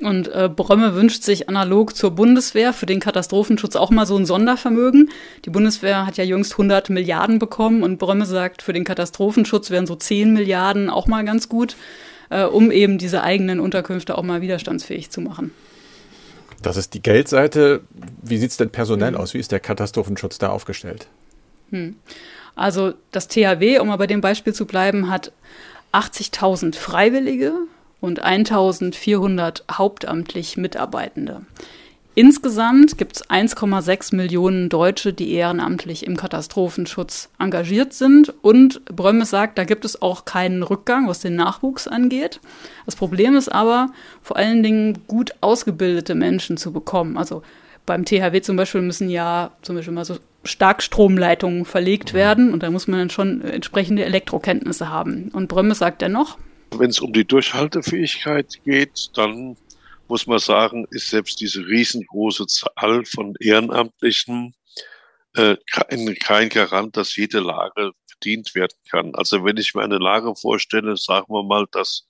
Und 0.03 0.29
äh, 0.29 0.49
Brömme 0.49 0.95
wünscht 0.95 1.23
sich 1.23 1.49
analog 1.49 1.95
zur 1.95 2.13
Bundeswehr 2.13 2.73
für 2.73 2.87
den 2.87 3.01
Katastrophenschutz 3.01 3.77
auch 3.77 3.91
mal 3.91 4.07
so 4.07 4.17
ein 4.17 4.25
Sondervermögen. 4.25 5.11
Die 5.45 5.51
Bundeswehr 5.51 6.07
hat 6.07 6.17
ja 6.17 6.25
jüngst 6.25 6.53
100 6.53 6.89
Milliarden 6.89 7.39
bekommen 7.39 7.83
und 7.83 7.99
Brömme 7.99 8.25
sagt, 8.25 8.63
für 8.63 8.73
den 8.73 8.85
Katastrophenschutz 8.85 9.71
wären 9.71 9.87
so 9.87 9.97
10 9.97 10.33
Milliarden 10.33 10.89
auch 10.89 11.07
mal 11.07 11.25
ganz 11.25 11.51
gut, 11.51 11.77
äh, 12.31 12.45
um 12.45 12.71
eben 12.71 12.97
diese 12.97 13.23
eigenen 13.23 13.61
Unterkünfte 13.61 14.17
auch 14.17 14.23
mal 14.23 14.41
widerstandsfähig 14.41 15.11
zu 15.11 15.21
machen. 15.21 15.53
Das 16.63 16.77
ist 16.77 16.95
die 16.95 17.03
Geldseite. 17.03 17.83
Wie 18.23 18.39
sieht 18.39 18.51
es 18.51 18.57
denn 18.57 18.71
personell 18.71 19.15
hm. 19.15 19.21
aus? 19.21 19.35
Wie 19.35 19.39
ist 19.39 19.53
der 19.53 19.61
Katastrophenschutz 19.61 20.39
da 20.39 20.51
aufgestellt? 20.51 21.07
Hm. 21.71 21.97
Also 22.55 22.95
das 23.13 23.29
THW, 23.29 23.79
um 23.79 23.89
mal 23.89 23.97
bei 23.97 24.07
dem 24.07 24.21
Beispiel 24.21 24.53
zu 24.53 24.67
bleiben, 24.67 25.09
hat 25.09 25.33
80.000 25.93 26.77
Freiwillige 26.77 27.55
und 28.01 28.25
1.400 28.25 29.63
hauptamtlich 29.73 30.57
Mitarbeitende. 30.57 31.43
Insgesamt 32.21 32.99
gibt 32.99 33.17
es 33.17 33.31
1,6 33.31 34.15
Millionen 34.15 34.69
Deutsche, 34.69 35.15
die 35.15 35.33
ehrenamtlich 35.33 36.05
im 36.07 36.19
Katastrophenschutz 36.19 37.31
engagiert 37.39 37.95
sind. 37.95 38.35
Und 38.43 38.85
Brömmes 38.85 39.31
sagt, 39.31 39.57
da 39.57 39.65
gibt 39.65 39.87
es 39.87 40.03
auch 40.03 40.27
keinen 40.27 40.63
Rückgang, 40.63 41.09
was 41.09 41.21
den 41.21 41.35
Nachwuchs 41.35 41.89
angeht. 41.89 42.41
Das 42.85 42.95
Problem 42.95 43.37
ist 43.37 43.49
aber, 43.49 43.89
vor 44.21 44.37
allen 44.37 44.63
Dingen 44.63 44.99
gut 45.07 45.31
ausgebildete 45.41 46.15
Menschen 46.15 46.59
zu 46.59 46.75
bekommen. 46.75 47.17
Also 47.17 47.43
beim 47.87 48.05
THW 48.05 48.43
zum 48.43 48.57
Beispiel 48.57 48.83
müssen 48.83 49.09
ja 49.09 49.53
zum 49.63 49.77
Beispiel 49.77 49.95
mal 49.95 50.05
so 50.05 50.19
Starkstromleitungen 50.45 51.65
verlegt 51.65 52.13
werden 52.13 52.53
und 52.53 52.63
da 52.63 52.71
muss 52.71 52.87
man 52.87 53.01
dann 53.01 53.09
schon 53.09 53.41
entsprechende 53.41 54.05
Elektrokenntnisse 54.05 54.91
haben. 54.91 55.31
Und 55.33 55.49
Brömmes 55.49 55.79
sagt 55.79 56.03
dennoch, 56.03 56.37
wenn 56.77 56.91
es 56.91 57.01
um 57.01 57.15
die 57.15 57.25
Durchhaltefähigkeit 57.25 58.61
geht, 58.63 59.09
dann 59.15 59.57
muss 60.11 60.27
man 60.27 60.41
sagen, 60.41 60.87
ist 60.91 61.09
selbst 61.09 61.41
diese 61.41 61.65
riesengroße 61.65 62.47
Zahl 62.49 63.05
von 63.05 63.35
Ehrenamtlichen 63.39 64.55
äh, 65.37 65.57
kein, 65.71 66.49
Garant, 66.49 66.97
dass 66.97 67.15
jede 67.15 67.39
Lage 67.39 67.93
bedient 68.13 68.55
werden 68.57 68.77
kann. 68.91 69.15
Also 69.15 69.45
wenn 69.45 69.57
ich 69.57 69.75
mir 69.75 69.83
eine 69.83 69.99
Lage 69.99 70.35
vorstelle, 70.35 70.97
sagen 70.97 71.33
wir 71.33 71.45
mal, 71.45 71.67
dass 71.71 72.09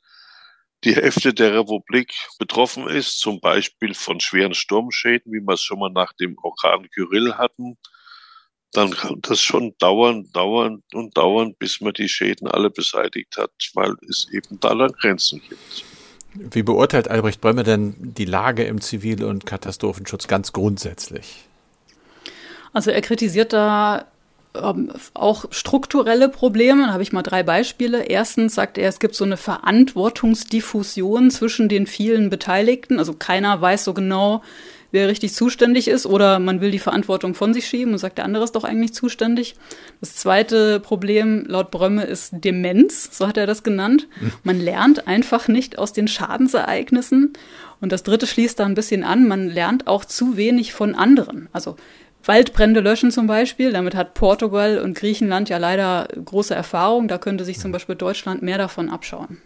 die 0.82 0.96
Hälfte 0.96 1.34
der 1.34 1.52
Republik 1.54 2.14
betroffen 2.38 2.88
ist, 2.88 3.20
zum 3.20 3.38
Beispiel 3.38 3.92
von 3.92 4.18
schweren 4.18 4.54
Sturmschäden, 4.54 5.30
wie 5.30 5.40
wir 5.40 5.52
es 5.52 5.62
schon 5.62 5.78
mal 5.78 5.90
nach 5.90 6.14
dem 6.14 6.38
Orkan 6.38 6.88
Kyrill 6.88 7.34
hatten, 7.34 7.76
dann 8.72 8.92
kann 8.92 9.20
das 9.20 9.42
schon 9.42 9.76
dauern, 9.76 10.30
dauern 10.32 10.82
und 10.94 11.14
dauern, 11.18 11.54
bis 11.58 11.82
man 11.82 11.92
die 11.92 12.08
Schäden 12.08 12.48
alle 12.48 12.70
beseitigt 12.70 13.36
hat, 13.36 13.52
weil 13.74 13.94
es 14.08 14.26
eben 14.32 14.58
da 14.58 14.72
Grenzen 14.86 15.42
gibt. 15.46 15.84
Wie 16.34 16.62
beurteilt 16.62 17.08
Albrecht 17.08 17.40
Brömme 17.40 17.64
denn 17.64 17.94
die 17.98 18.24
Lage 18.24 18.64
im 18.64 18.80
Zivil- 18.80 19.24
und 19.24 19.46
Katastrophenschutz 19.46 20.28
ganz 20.28 20.52
grundsätzlich? 20.52 21.44
Also 22.72 22.90
er 22.90 23.00
kritisiert 23.00 23.52
da 23.52 24.06
ähm, 24.54 24.92
auch 25.14 25.46
strukturelle 25.50 26.28
Probleme. 26.28 26.86
Da 26.86 26.92
habe 26.92 27.02
ich 27.02 27.12
mal 27.12 27.22
drei 27.22 27.42
Beispiele. 27.42 28.04
Erstens 28.04 28.54
sagt 28.54 28.78
er, 28.78 28.88
es 28.88 28.98
gibt 29.00 29.14
so 29.14 29.24
eine 29.24 29.36
Verantwortungsdiffusion 29.36 31.30
zwischen 31.30 31.68
den 31.68 31.86
vielen 31.86 32.30
Beteiligten. 32.30 32.98
Also 32.98 33.14
keiner 33.14 33.60
weiß 33.60 33.84
so 33.84 33.94
genau, 33.94 34.42
wer 34.92 35.08
richtig 35.08 35.34
zuständig 35.34 35.88
ist 35.88 36.06
oder 36.06 36.38
man 36.38 36.60
will 36.60 36.70
die 36.70 36.78
Verantwortung 36.78 37.34
von 37.34 37.54
sich 37.54 37.66
schieben 37.66 37.92
und 37.92 37.98
sagt, 37.98 38.18
der 38.18 38.24
andere 38.24 38.44
ist 38.44 38.54
doch 38.56 38.64
eigentlich 38.64 38.94
zuständig. 38.94 39.54
Das 40.00 40.16
zweite 40.16 40.80
Problem 40.80 41.44
laut 41.46 41.70
Brömme 41.70 42.04
ist 42.04 42.32
Demenz, 42.32 43.16
so 43.16 43.26
hat 43.26 43.36
er 43.36 43.46
das 43.46 43.62
genannt. 43.62 44.08
Man 44.42 44.60
lernt 44.60 45.06
einfach 45.06 45.48
nicht 45.48 45.78
aus 45.78 45.92
den 45.92 46.08
Schadensereignissen. 46.08 47.32
Und 47.80 47.92
das 47.92 48.02
dritte 48.02 48.26
schließt 48.26 48.60
da 48.60 48.66
ein 48.66 48.74
bisschen 48.74 49.04
an, 49.04 49.26
man 49.26 49.48
lernt 49.48 49.86
auch 49.86 50.04
zu 50.04 50.36
wenig 50.36 50.72
von 50.72 50.94
anderen. 50.94 51.48
Also 51.52 51.76
Waldbrände 52.24 52.80
löschen 52.80 53.10
zum 53.10 53.26
Beispiel, 53.26 53.72
damit 53.72 53.94
hat 53.94 54.14
Portugal 54.14 54.78
und 54.78 54.94
Griechenland 54.94 55.48
ja 55.48 55.56
leider 55.56 56.08
große 56.22 56.54
Erfahrung. 56.54 57.08
Da 57.08 57.16
könnte 57.16 57.44
sich 57.44 57.58
zum 57.58 57.72
Beispiel 57.72 57.94
Deutschland 57.94 58.42
mehr 58.42 58.58
davon 58.58 58.90
abschauen. 58.90 59.38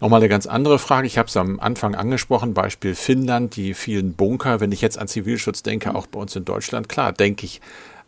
Nochmal 0.00 0.20
eine 0.20 0.28
ganz 0.28 0.46
andere 0.46 0.78
Frage. 0.78 1.06
Ich 1.06 1.16
habe 1.16 1.28
es 1.28 1.36
am 1.36 1.58
Anfang 1.58 1.94
angesprochen, 1.94 2.52
Beispiel 2.52 2.94
Finnland, 2.94 3.56
die 3.56 3.72
vielen 3.72 4.12
Bunker. 4.12 4.60
Wenn 4.60 4.72
ich 4.72 4.82
jetzt 4.82 4.98
an 4.98 5.08
Zivilschutz 5.08 5.62
denke, 5.62 5.94
auch 5.94 6.06
bei 6.06 6.20
uns 6.20 6.36
in 6.36 6.44
Deutschland, 6.44 6.88
klar, 6.88 7.12
denke 7.12 7.46
ich 7.46 7.60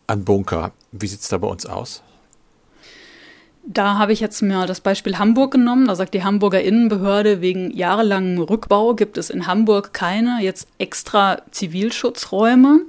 an 0.05 0.23
Bunker. 0.23 0.71
Wie 0.91 1.07
sieht 1.07 1.21
es 1.21 1.29
da 1.29 1.39
bei 1.39 1.47
uns 1.47 1.65
aus? 1.65 2.03
Da 3.63 3.97
habe 3.97 4.13
ich 4.13 4.19
jetzt 4.19 4.41
mir 4.41 4.65
das 4.65 4.81
Beispiel 4.81 5.17
Hamburg 5.17 5.51
genommen. 5.51 5.87
Da 5.87 5.95
sagt 5.95 6.13
die 6.13 6.23
Hamburger 6.23 6.61
Innenbehörde, 6.61 7.41
wegen 7.41 7.71
jahrelangem 7.71 8.39
Rückbau 8.39 8.93
gibt 8.93 9.17
es 9.17 9.29
in 9.29 9.47
Hamburg 9.47 9.93
keine 9.93 10.39
jetzt 10.41 10.67
extra 10.77 11.41
Zivilschutzräume. 11.51 12.81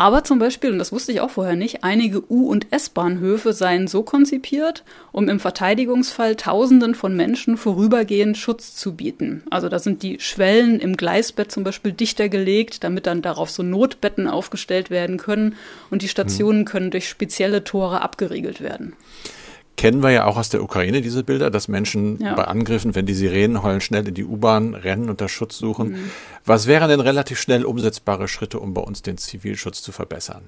Aber 0.00 0.24
zum 0.24 0.38
Beispiel, 0.38 0.72
und 0.72 0.78
das 0.78 0.92
wusste 0.92 1.12
ich 1.12 1.20
auch 1.20 1.28
vorher 1.28 1.56
nicht, 1.56 1.84
einige 1.84 2.22
U- 2.32 2.48
und 2.48 2.68
S-Bahnhöfe 2.70 3.52
seien 3.52 3.86
so 3.86 4.02
konzipiert, 4.02 4.82
um 5.12 5.28
im 5.28 5.38
Verteidigungsfall 5.40 6.36
Tausenden 6.36 6.94
von 6.94 7.14
Menschen 7.14 7.58
vorübergehend 7.58 8.38
Schutz 8.38 8.74
zu 8.74 8.94
bieten. 8.94 9.42
Also 9.50 9.68
da 9.68 9.78
sind 9.78 10.02
die 10.02 10.18
Schwellen 10.18 10.80
im 10.80 10.96
Gleisbett 10.96 11.52
zum 11.52 11.64
Beispiel 11.64 11.92
dichter 11.92 12.30
gelegt, 12.30 12.82
damit 12.82 13.06
dann 13.06 13.20
darauf 13.20 13.50
so 13.50 13.62
Notbetten 13.62 14.26
aufgestellt 14.26 14.88
werden 14.88 15.18
können 15.18 15.54
und 15.90 16.00
die 16.00 16.08
Stationen 16.08 16.64
können 16.64 16.90
durch 16.90 17.06
spezielle 17.06 17.62
Tore 17.62 18.00
abgeriegelt 18.00 18.62
werden 18.62 18.94
kennen 19.80 20.02
wir 20.02 20.10
ja 20.10 20.26
auch 20.26 20.36
aus 20.36 20.50
der 20.50 20.62
Ukraine 20.62 21.00
diese 21.00 21.24
Bilder, 21.24 21.50
dass 21.50 21.66
Menschen 21.66 22.20
ja. 22.20 22.34
bei 22.34 22.44
Angriffen, 22.44 22.94
wenn 22.94 23.06
die 23.06 23.14
Sirenen 23.14 23.62
heulen, 23.62 23.80
schnell 23.80 24.06
in 24.06 24.12
die 24.12 24.26
U-Bahn 24.26 24.74
rennen 24.74 25.08
und 25.08 25.22
da 25.22 25.28
Schutz 25.28 25.56
suchen. 25.56 25.92
Mhm. 25.92 26.10
Was 26.44 26.66
wären 26.66 26.90
denn 26.90 27.00
relativ 27.00 27.40
schnell 27.40 27.64
umsetzbare 27.64 28.28
Schritte, 28.28 28.60
um 28.60 28.74
bei 28.74 28.82
uns 28.82 29.00
den 29.00 29.16
Zivilschutz 29.16 29.80
zu 29.80 29.90
verbessern? 29.90 30.42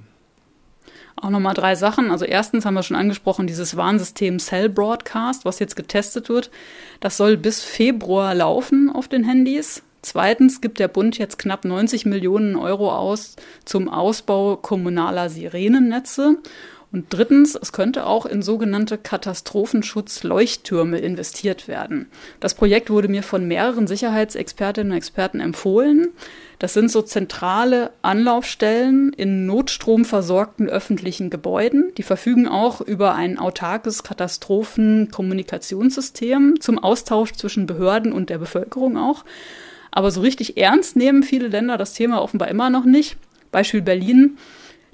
Auch 1.16 1.30
nochmal 1.30 1.54
drei 1.54 1.76
Sachen. 1.76 2.10
Also 2.10 2.26
erstens 2.26 2.66
haben 2.66 2.74
wir 2.74 2.82
schon 2.82 2.96
angesprochen, 2.96 3.46
dieses 3.46 3.74
Warnsystem 3.74 4.38
Cell 4.38 4.68
Broadcast, 4.68 5.46
was 5.46 5.60
jetzt 5.60 5.76
getestet 5.76 6.28
wird. 6.28 6.50
Das 7.00 7.16
soll 7.16 7.38
bis 7.38 7.62
Februar 7.62 8.34
laufen 8.34 8.90
auf 8.90 9.08
den 9.08 9.24
Handys. 9.24 9.82
Zweitens 10.02 10.60
gibt 10.60 10.78
der 10.78 10.88
Bund 10.88 11.16
jetzt 11.16 11.38
knapp 11.38 11.64
90 11.64 12.04
Millionen 12.04 12.54
Euro 12.54 12.92
aus 12.92 13.36
zum 13.64 13.88
Ausbau 13.88 14.56
kommunaler 14.56 15.30
Sirenennetze. 15.30 16.36
Und 16.92 17.06
drittens, 17.08 17.54
es 17.54 17.72
könnte 17.72 18.04
auch 18.04 18.26
in 18.26 18.42
sogenannte 18.42 18.98
Katastrophenschutz-Leuchttürme 18.98 20.98
investiert 20.98 21.66
werden. 21.66 22.10
Das 22.38 22.52
Projekt 22.54 22.90
wurde 22.90 23.08
mir 23.08 23.22
von 23.22 23.48
mehreren 23.48 23.86
Sicherheitsexpertinnen 23.86 24.92
und 24.92 24.98
Experten 24.98 25.40
empfohlen. 25.40 26.08
Das 26.58 26.74
sind 26.74 26.90
so 26.90 27.00
zentrale 27.00 27.92
Anlaufstellen 28.02 29.14
in 29.14 29.46
notstromversorgten 29.46 30.68
öffentlichen 30.68 31.30
Gebäuden. 31.30 31.92
Die 31.96 32.02
verfügen 32.02 32.46
auch 32.46 32.82
über 32.82 33.14
ein 33.14 33.38
autarkes 33.38 34.02
Katastrophenkommunikationssystem 34.02 36.60
zum 36.60 36.78
Austausch 36.78 37.32
zwischen 37.32 37.66
Behörden 37.66 38.12
und 38.12 38.28
der 38.28 38.36
Bevölkerung 38.36 38.98
auch. 38.98 39.24
Aber 39.90 40.10
so 40.10 40.20
richtig 40.20 40.58
ernst 40.58 40.96
nehmen 40.96 41.22
viele 41.22 41.48
Länder 41.48 41.78
das 41.78 41.94
Thema 41.94 42.20
offenbar 42.20 42.48
immer 42.48 42.68
noch 42.68 42.84
nicht. 42.84 43.16
Beispiel 43.50 43.80
Berlin. 43.80 44.36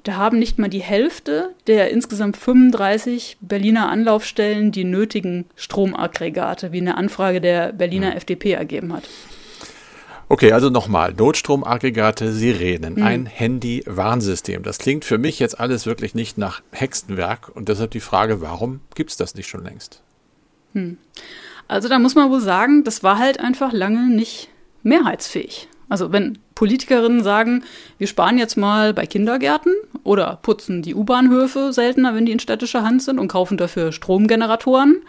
Da 0.03 0.15
haben 0.15 0.39
nicht 0.39 0.57
mal 0.59 0.69
die 0.69 0.81
Hälfte 0.81 1.53
der 1.67 1.91
insgesamt 1.91 2.37
35 2.37 3.37
Berliner 3.41 3.89
Anlaufstellen 3.89 4.71
die 4.71 4.85
nötigen 4.85 5.45
Stromaggregate, 5.55 6.71
wie 6.71 6.79
eine 6.79 6.95
Anfrage 6.95 7.41
der 7.41 7.73
Berliner 7.73 8.11
mhm. 8.11 8.17
FDP 8.17 8.53
ergeben 8.53 8.93
hat. 8.93 9.03
Okay, 10.31 10.51
also 10.51 10.69
nochmal, 10.69 11.13
Notstromaggregate, 11.13 12.31
Sirenen, 12.31 12.95
mhm. 12.95 13.03
ein 13.03 13.25
Handy-Warnsystem. 13.25 14.61
Das 14.61 14.77
klingt 14.77 15.03
für 15.03 15.17
mich 15.17 15.39
jetzt 15.39 15.59
alles 15.59 15.87
wirklich 15.87 16.13
nicht 16.13 16.37
nach 16.37 16.61
Hexenwerk 16.71 17.49
und 17.49 17.67
deshalb 17.67 17.91
die 17.91 17.99
Frage, 17.99 18.39
warum 18.39 18.79
gibt 18.93 19.09
es 19.09 19.17
das 19.17 19.33
nicht 19.33 19.47
schon 19.47 19.63
längst? 19.63 20.03
Hm. 20.73 20.97
Also 21.67 21.89
da 21.89 21.97
muss 21.97 22.13
man 22.13 22.29
wohl 22.29 22.41
sagen, 22.41 22.83
das 22.83 23.03
war 23.03 23.17
halt 23.17 23.39
einfach 23.39 23.73
lange 23.73 24.07
nicht 24.07 24.49
mehrheitsfähig. 24.83 25.67
Also 25.89 26.11
wenn 26.11 26.37
Politikerinnen 26.53 27.23
sagen, 27.23 27.63
wir 27.97 28.05
sparen 28.05 28.37
jetzt 28.37 28.55
mal 28.55 28.93
bei 28.93 29.07
Kindergärten 29.07 29.73
oder 30.09 30.39
putzen 30.41 30.81
die 30.81 30.95
U-Bahnhöfe 30.95 31.71
seltener, 31.71 32.15
wenn 32.15 32.25
die 32.25 32.31
in 32.31 32.39
städtischer 32.39 32.81
Hand 32.81 33.03
sind 33.03 33.19
und 33.19 33.27
kaufen 33.27 33.57
dafür 33.57 33.91
Stromgeneratoren. 33.91 35.03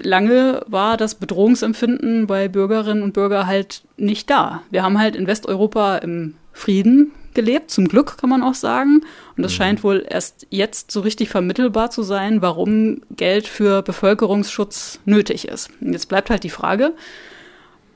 Lange 0.00 0.62
war 0.66 0.96
das 0.96 1.16
Bedrohungsempfinden 1.16 2.26
bei 2.26 2.48
Bürgerinnen 2.48 3.02
und 3.02 3.12
Bürgern 3.12 3.46
halt 3.46 3.82
nicht 3.98 4.30
da. 4.30 4.62
Wir 4.70 4.82
haben 4.82 4.98
halt 4.98 5.16
in 5.16 5.26
Westeuropa 5.26 5.98
im 5.98 6.34
Frieden 6.54 7.12
gelebt, 7.34 7.70
zum 7.70 7.88
Glück 7.88 8.16
kann 8.16 8.30
man 8.30 8.42
auch 8.42 8.54
sagen. 8.54 9.02
Und 9.36 9.44
es 9.44 9.52
mhm. 9.52 9.56
scheint 9.56 9.84
wohl 9.84 10.06
erst 10.08 10.46
jetzt 10.48 10.90
so 10.90 11.00
richtig 11.00 11.28
vermittelbar 11.28 11.90
zu 11.90 12.02
sein, 12.02 12.40
warum 12.40 13.02
Geld 13.10 13.46
für 13.46 13.82
Bevölkerungsschutz 13.82 15.00
nötig 15.04 15.46
ist. 15.46 15.68
Und 15.82 15.92
jetzt 15.92 16.08
bleibt 16.08 16.30
halt 16.30 16.42
die 16.42 16.48
Frage, 16.48 16.94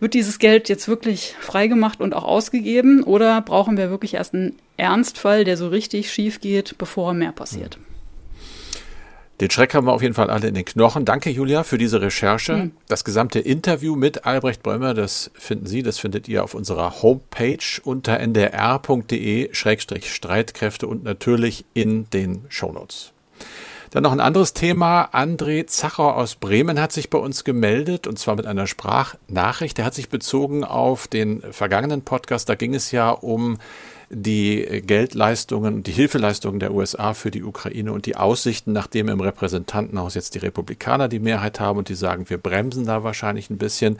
wird 0.00 0.12
dieses 0.12 0.38
Geld 0.38 0.68
jetzt 0.68 0.86
wirklich 0.86 1.34
freigemacht 1.40 2.02
und 2.02 2.12
auch 2.14 2.24
ausgegeben 2.24 3.02
oder 3.02 3.40
brauchen 3.40 3.78
wir 3.78 3.88
wirklich 3.88 4.12
erst 4.12 4.34
einen 4.34 4.58
Ernstfall, 4.76 5.44
der 5.44 5.56
so 5.56 5.68
richtig 5.68 6.12
schief 6.12 6.40
geht, 6.40 6.76
bevor 6.78 7.14
mehr 7.14 7.32
passiert? 7.32 7.78
Den 9.40 9.50
Schreck 9.50 9.74
haben 9.74 9.88
wir 9.88 9.92
auf 9.92 10.02
jeden 10.02 10.14
Fall 10.14 10.30
alle 10.30 10.46
in 10.46 10.54
den 10.54 10.64
Knochen. 10.64 11.04
Danke, 11.04 11.28
Julia, 11.28 11.64
für 11.64 11.76
diese 11.76 12.00
Recherche. 12.00 12.54
Mhm. 12.54 12.70
Das 12.86 13.02
gesamte 13.04 13.40
Interview 13.40 13.96
mit 13.96 14.26
Albrecht 14.26 14.62
Bräumer, 14.62 14.94
das 14.94 15.32
finden 15.34 15.66
Sie, 15.66 15.82
das 15.82 15.98
findet 15.98 16.28
ihr 16.28 16.44
auf 16.44 16.54
unserer 16.54 17.02
Homepage 17.02 17.58
unter 17.82 18.20
ndr.de-streitkräfte 18.20 20.86
und 20.86 21.02
natürlich 21.02 21.64
in 21.74 22.08
den 22.10 22.44
Shownotes. 22.48 23.10
Dann 23.90 24.04
noch 24.04 24.12
ein 24.12 24.20
anderes 24.20 24.54
Thema. 24.54 25.10
André 25.12 25.66
Zacher 25.66 26.14
aus 26.16 26.36
Bremen 26.36 26.80
hat 26.80 26.92
sich 26.92 27.10
bei 27.10 27.18
uns 27.18 27.42
gemeldet 27.44 28.06
und 28.06 28.16
zwar 28.18 28.36
mit 28.36 28.46
einer 28.46 28.68
Sprachnachricht. 28.68 29.78
Er 29.78 29.84
hat 29.84 29.94
sich 29.94 30.08
bezogen 30.08 30.64
auf 30.64 31.08
den 31.08 31.42
vergangenen 31.52 32.00
Podcast. 32.02 32.48
Da 32.48 32.54
ging 32.54 32.74
es 32.74 32.92
ja 32.92 33.10
um 33.10 33.58
die 34.10 34.82
Geldleistungen, 34.84 35.82
die 35.82 35.92
Hilfeleistungen 35.92 36.60
der 36.60 36.72
USA 36.72 37.14
für 37.14 37.30
die 37.30 37.42
Ukraine 37.42 37.92
und 37.92 38.06
die 38.06 38.16
Aussichten, 38.16 38.72
nachdem 38.72 39.08
im 39.08 39.20
Repräsentantenhaus 39.20 40.14
jetzt 40.14 40.34
die 40.34 40.38
Republikaner 40.38 41.08
die 41.08 41.18
Mehrheit 41.18 41.60
haben 41.60 41.78
und 41.78 41.88
die 41.88 41.94
sagen, 41.94 42.28
wir 42.28 42.38
bremsen 42.38 42.86
da 42.86 43.02
wahrscheinlich 43.02 43.50
ein 43.50 43.58
bisschen. 43.58 43.98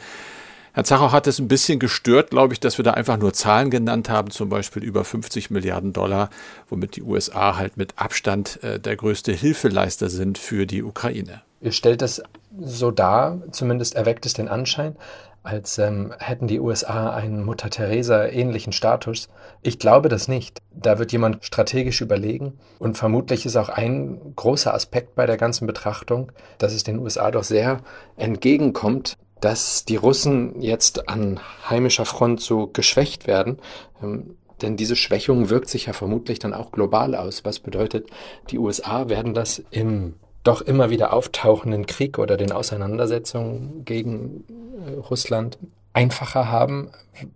Herr 0.73 0.83
Zachow 0.83 1.13
hat 1.13 1.29
es 1.29 1.39
ein 1.39 1.47
bisschen 1.47 1.79
gestört, 1.79 2.31
glaube 2.31 2.53
ich, 2.53 2.59
dass 2.59 2.79
wir 2.79 2.83
da 2.83 2.93
einfach 2.93 3.17
nur 3.17 3.33
Zahlen 3.33 3.71
genannt 3.71 4.09
haben, 4.09 4.33
zum 4.33 4.49
Beispiel 4.49 4.83
über 4.83 5.05
50 5.05 5.51
Milliarden 5.51 5.93
Dollar, 5.93 6.31
womit 6.69 6.97
die 6.97 7.03
USA 7.03 7.57
halt 7.57 7.77
mit 7.77 7.93
Abstand 7.97 8.61
äh, 8.65 8.81
der 8.81 8.97
größte 8.97 9.33
Hilfeleister 9.33 10.11
sind 10.11 10.37
für 10.37 10.67
die 10.67 10.83
Ukraine. 10.83 11.43
Ihr 11.61 11.71
stellt 11.71 12.03
das 12.03 12.23
so 12.61 12.91
dar, 12.91 13.41
zumindest 13.53 13.95
erweckt 13.95 14.27
es 14.27 14.33
den 14.33 14.49
Anschein, 14.49 14.97
als 15.45 15.79
ähm, 15.79 16.15
hätten 16.19 16.47
die 16.47 16.59
USA 16.59 17.11
einen 17.11 17.45
Mutter 17.45 17.69
Teresa 17.69 18.25
ähnlichen 18.27 18.73
Status. 18.73 19.29
Ich 19.63 19.79
glaube 19.79 20.09
das 20.09 20.27
nicht. 20.27 20.63
Da 20.73 20.99
wird 20.99 21.13
jemand 21.13 21.45
strategisch 21.45 22.01
überlegen 22.01 22.59
und 22.79 22.97
vermutlich 22.97 23.45
ist 23.45 23.57
auch 23.57 23.69
ein 23.69 24.35
großer 24.35 24.73
Aspekt 24.73 25.15
bei 25.15 25.27
der 25.27 25.37
ganzen 25.37 25.67
Betrachtung, 25.67 26.33
dass 26.59 26.73
es 26.73 26.83
den 26.83 26.99
USA 26.99 27.31
doch 27.31 27.45
sehr 27.45 27.83
entgegenkommt, 28.17 29.19
dass 29.41 29.85
die 29.85 29.97
Russen 29.97 30.63
jetzt 30.63 31.11
an 31.11 31.39
heimischer 31.69 32.07
Front 32.07 32.41
so 32.41 32.67
geschwächt 32.67 33.27
werden. 33.27 33.59
Ähm, 34.03 34.37
denn 34.63 34.77
diese 34.79 34.97
Schwächung 34.97 35.51
wirkt 35.51 35.69
sich 35.69 35.87
ja 35.87 35.93
vermutlich 35.93 36.39
dann 36.39 36.55
auch 36.55 36.73
global 36.73 37.15
aus. 37.15 37.45
Was 37.45 37.59
bedeutet, 37.59 38.09
die 38.51 38.59
USA 38.59 39.11
werden 39.11 39.35
das 39.35 39.63
im 39.71 40.15
doch 40.45 40.61
immer 40.61 40.91
wieder 40.91 41.13
auftauchenden 41.13 41.87
Krieg 41.87 42.19
oder 42.19 42.37
den 42.37 42.53
Auseinandersetzungen 42.53 43.85
gegen 43.85 44.45
äh, 44.87 44.93
Russland 44.93 45.59
einfacher 45.93 46.49
haben, 46.51 46.91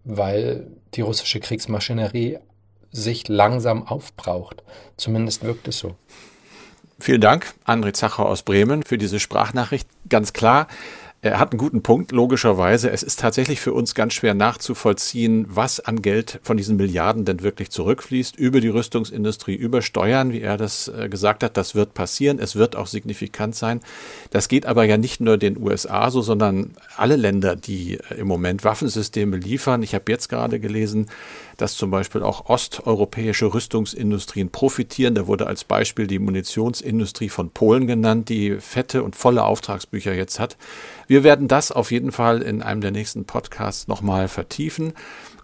weil 0.05 0.69
die 0.95 1.01
russische 1.01 1.41
Kriegsmaschinerie 1.41 2.39
sich 2.91 3.29
langsam 3.29 3.87
aufbraucht. 3.87 4.63
Zumindest 4.97 5.45
wirkt 5.45 5.69
es 5.69 5.79
so. 5.79 5.97
Vielen 7.01 7.21
Dank, 7.21 7.55
André 7.65 7.93
Zacher 7.93 8.27
aus 8.27 8.43
Bremen, 8.43 8.83
für 8.83 8.99
diese 8.99 9.21
Sprachnachricht. 9.21 9.89
Ganz 10.09 10.33
klar, 10.33 10.67
er 11.21 11.41
hat 11.41 11.51
einen 11.51 11.59
guten 11.59 11.83
Punkt, 11.83 12.13
logischerweise. 12.13 12.91
Es 12.91 13.03
ist 13.03 13.19
tatsächlich 13.19 13.61
für 13.61 13.73
uns 13.73 13.97
ganz 13.97 14.15
schwer 14.15 14.35
nachzuvollziehen, 14.35 15.47
was 15.49 15.81
an 15.81 16.01
Geld 16.01 16.39
von 16.45 16.57
diesen 16.57 16.77
Milliarden 16.77 17.25
denn 17.25 17.43
wirklich 17.43 17.71
zurückfließt 17.71 18.37
über 18.37 18.61
die 18.61 18.69
Rüstungsindustrie, 18.69 19.57
über 19.57 19.83
Steuern, 19.83 20.33
wie 20.33 20.41
er 20.41 20.57
das 20.57 20.87
äh, 20.87 21.09
gesagt 21.09 21.43
hat. 21.43 21.57
Das 21.57 21.75
wird 21.75 21.93
passieren. 21.93 22.39
Es 22.39 22.55
wird 22.55 22.77
auch 22.77 22.87
signifikant 22.87 23.57
sein. 23.57 23.81
Das 24.31 24.47
geht 24.47 24.65
aber 24.65 24.85
ja 24.85 24.97
nicht 24.97 25.21
nur 25.21 25.39
den 25.39 25.61
USA 25.61 26.09
so, 26.13 26.23
sondern 26.23 26.77
alle 26.97 27.17
Länder, 27.17 27.57
die 27.57 27.95
äh, 27.95 28.15
im 28.19 28.29
Moment 28.29 28.63
Waffensysteme 28.63 29.37
liefern. 29.37 29.83
Ich 29.83 29.97
habe 29.97 30.13
jetzt 30.13 30.29
gerade 30.29 30.61
gelesen, 30.61 31.09
dass 31.57 31.75
zum 31.75 31.91
Beispiel 31.91 32.23
auch 32.23 32.49
osteuropäische 32.49 33.53
Rüstungsindustrien 33.53 34.51
profitieren. 34.51 35.17
Da 35.17 35.27
wurde 35.27 35.49
als 35.49 35.65
Beispiel 35.65 36.07
die 36.07 36.21
Munitionsindustrie 36.21 37.29
von 37.29 37.51
Polen 37.51 37.89
genannt, 37.89 38.29
die 38.29 38.61
fette 38.61 39.03
und 39.03 39.17
volle 39.17 39.43
Auftragsbücher 39.43 40.15
jetzt 40.15 40.39
hat. 40.39 40.57
Wir 41.09 41.25
werden 41.25 41.49
das 41.49 41.73
auf 41.73 41.91
jeden 41.91 42.13
Fall 42.13 42.43
in 42.43 42.63
einem 42.63 42.83
der 42.83 42.91
nächsten 42.91 43.25
Podcasts 43.25 43.89
nochmal 43.89 44.29
vertiefen. 44.29 44.93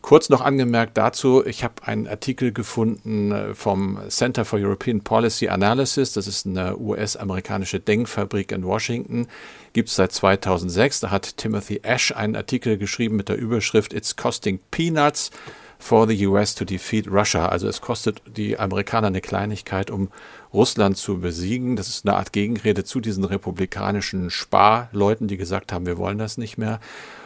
Kurz 0.03 0.29
noch 0.29 0.43
angemerkt 0.43 0.99
dazu, 0.99 1.43
ich 1.47 1.65
habe 1.65 1.87
einen 1.87 2.07
Artikel 2.07 2.53
gefunden 2.53 3.33
äh, 3.33 3.55
vom 3.55 3.99
Center 4.11 4.45
for 4.45 4.59
European 4.59 5.01
Policy 5.01 5.49
Analysis. 5.49 6.13
Das 6.13 6.27
ist 6.27 6.45
eine 6.45 6.77
US-amerikanische 6.77 7.81
Denkfabrik 7.81 8.53
in 8.53 8.67
Washington. 8.67 9.27
Gibt 9.73 9.89
es 9.89 9.97
seit 9.97 10.13
2006. 10.13 11.01
Da 11.01 11.11
hat 11.11 11.39
Timothy 11.39 11.81
Ash 11.83 12.13
einen 12.13 12.37
Artikel 12.37 12.77
geschrieben 12.77 13.17
mit 13.17 13.31
der 13.31 13.39
Überschrift 13.39 13.95
It's 13.95 14.15
Costing 14.15 14.61
Peanuts 14.71 15.31
for 15.79 16.07
the 16.07 16.27
US 16.27 16.55
to 16.55 16.67
defeat 16.67 17.11
Russia. 17.11 17.49
Also 17.49 17.67
es 17.69 17.81
kostet 17.81 18.21
die 18.27 18.59
Amerikaner 18.59 19.07
eine 19.07 19.23
Kleinigkeit, 19.23 19.91
um 19.91 20.11
Russland 20.55 20.97
zu 20.97 21.19
besiegen. 21.19 21.77
Das 21.77 21.89
ist 21.89 22.07
eine 22.07 22.17
Art 22.17 22.33
Gegenrede 22.33 22.85
zu 22.85 23.01
diesen 23.01 23.25
republikanischen 23.25 24.31
Sparleuten, 24.31 25.29
die 25.29 25.37
gesagt 25.37 25.73
haben, 25.73 25.87
wir 25.87 25.99
wollen 25.99 26.19
das 26.19 26.39
nicht 26.39 26.57
mehr. 26.57 26.81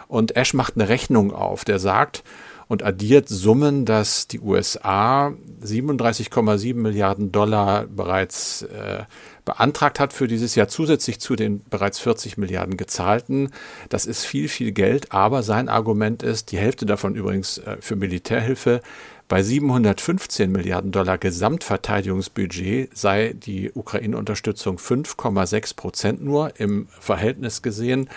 Und 0.09 0.37
Ash 0.37 0.55
macht 0.55 0.75
eine 0.77 0.88
Rechnung 0.88 1.33
auf, 1.33 1.64
der 1.64 1.79
sagt 1.79 2.25
und 2.69 2.83
addiert 2.83 3.29
Summen, 3.29 3.85
dass 3.85 4.29
die 4.29 4.41
USA 4.41 5.33
37,7 5.62 6.75
Milliarden 6.75 7.33
Dollar 7.33 7.87
bereits 7.87 8.62
äh, 8.62 9.05
beantragt 9.47 9.99
hat 9.99 10.12
für 10.12 10.29
dieses 10.29 10.55
Jahr 10.55 10.69
zusätzlich 10.69 11.19
zu 11.19 11.35
den 11.35 11.62
bereits 11.71 11.99
40 11.99 12.37
Milliarden 12.37 12.77
gezahlten. 12.77 13.51
Das 13.88 14.05
ist 14.05 14.25
viel, 14.25 14.49
viel 14.49 14.73
Geld, 14.73 15.12
aber 15.12 15.43
sein 15.43 15.71
Argument 15.71 16.23
ist, 16.23 16.53
die 16.53 16.59
Hälfte 16.59 16.85
davon 16.85 17.14
übrigens 17.14 17.57
äh, 17.59 17.79
für 17.81 17.97
Militärhilfe, 17.97 18.83
bei 19.29 19.43
715 19.43 20.51
Milliarden 20.51 20.91
Dollar 20.91 21.19
Gesamtverteidigungsbudget 21.19 22.97
sei 22.97 23.35
die 23.35 23.71
Ukraine-Unterstützung 23.73 24.79
5,6 24.79 25.77
Prozent 25.77 26.25
nur 26.25 26.59
im 26.59 26.88
Verhältnis 26.88 27.61
gesehen. 27.61 28.09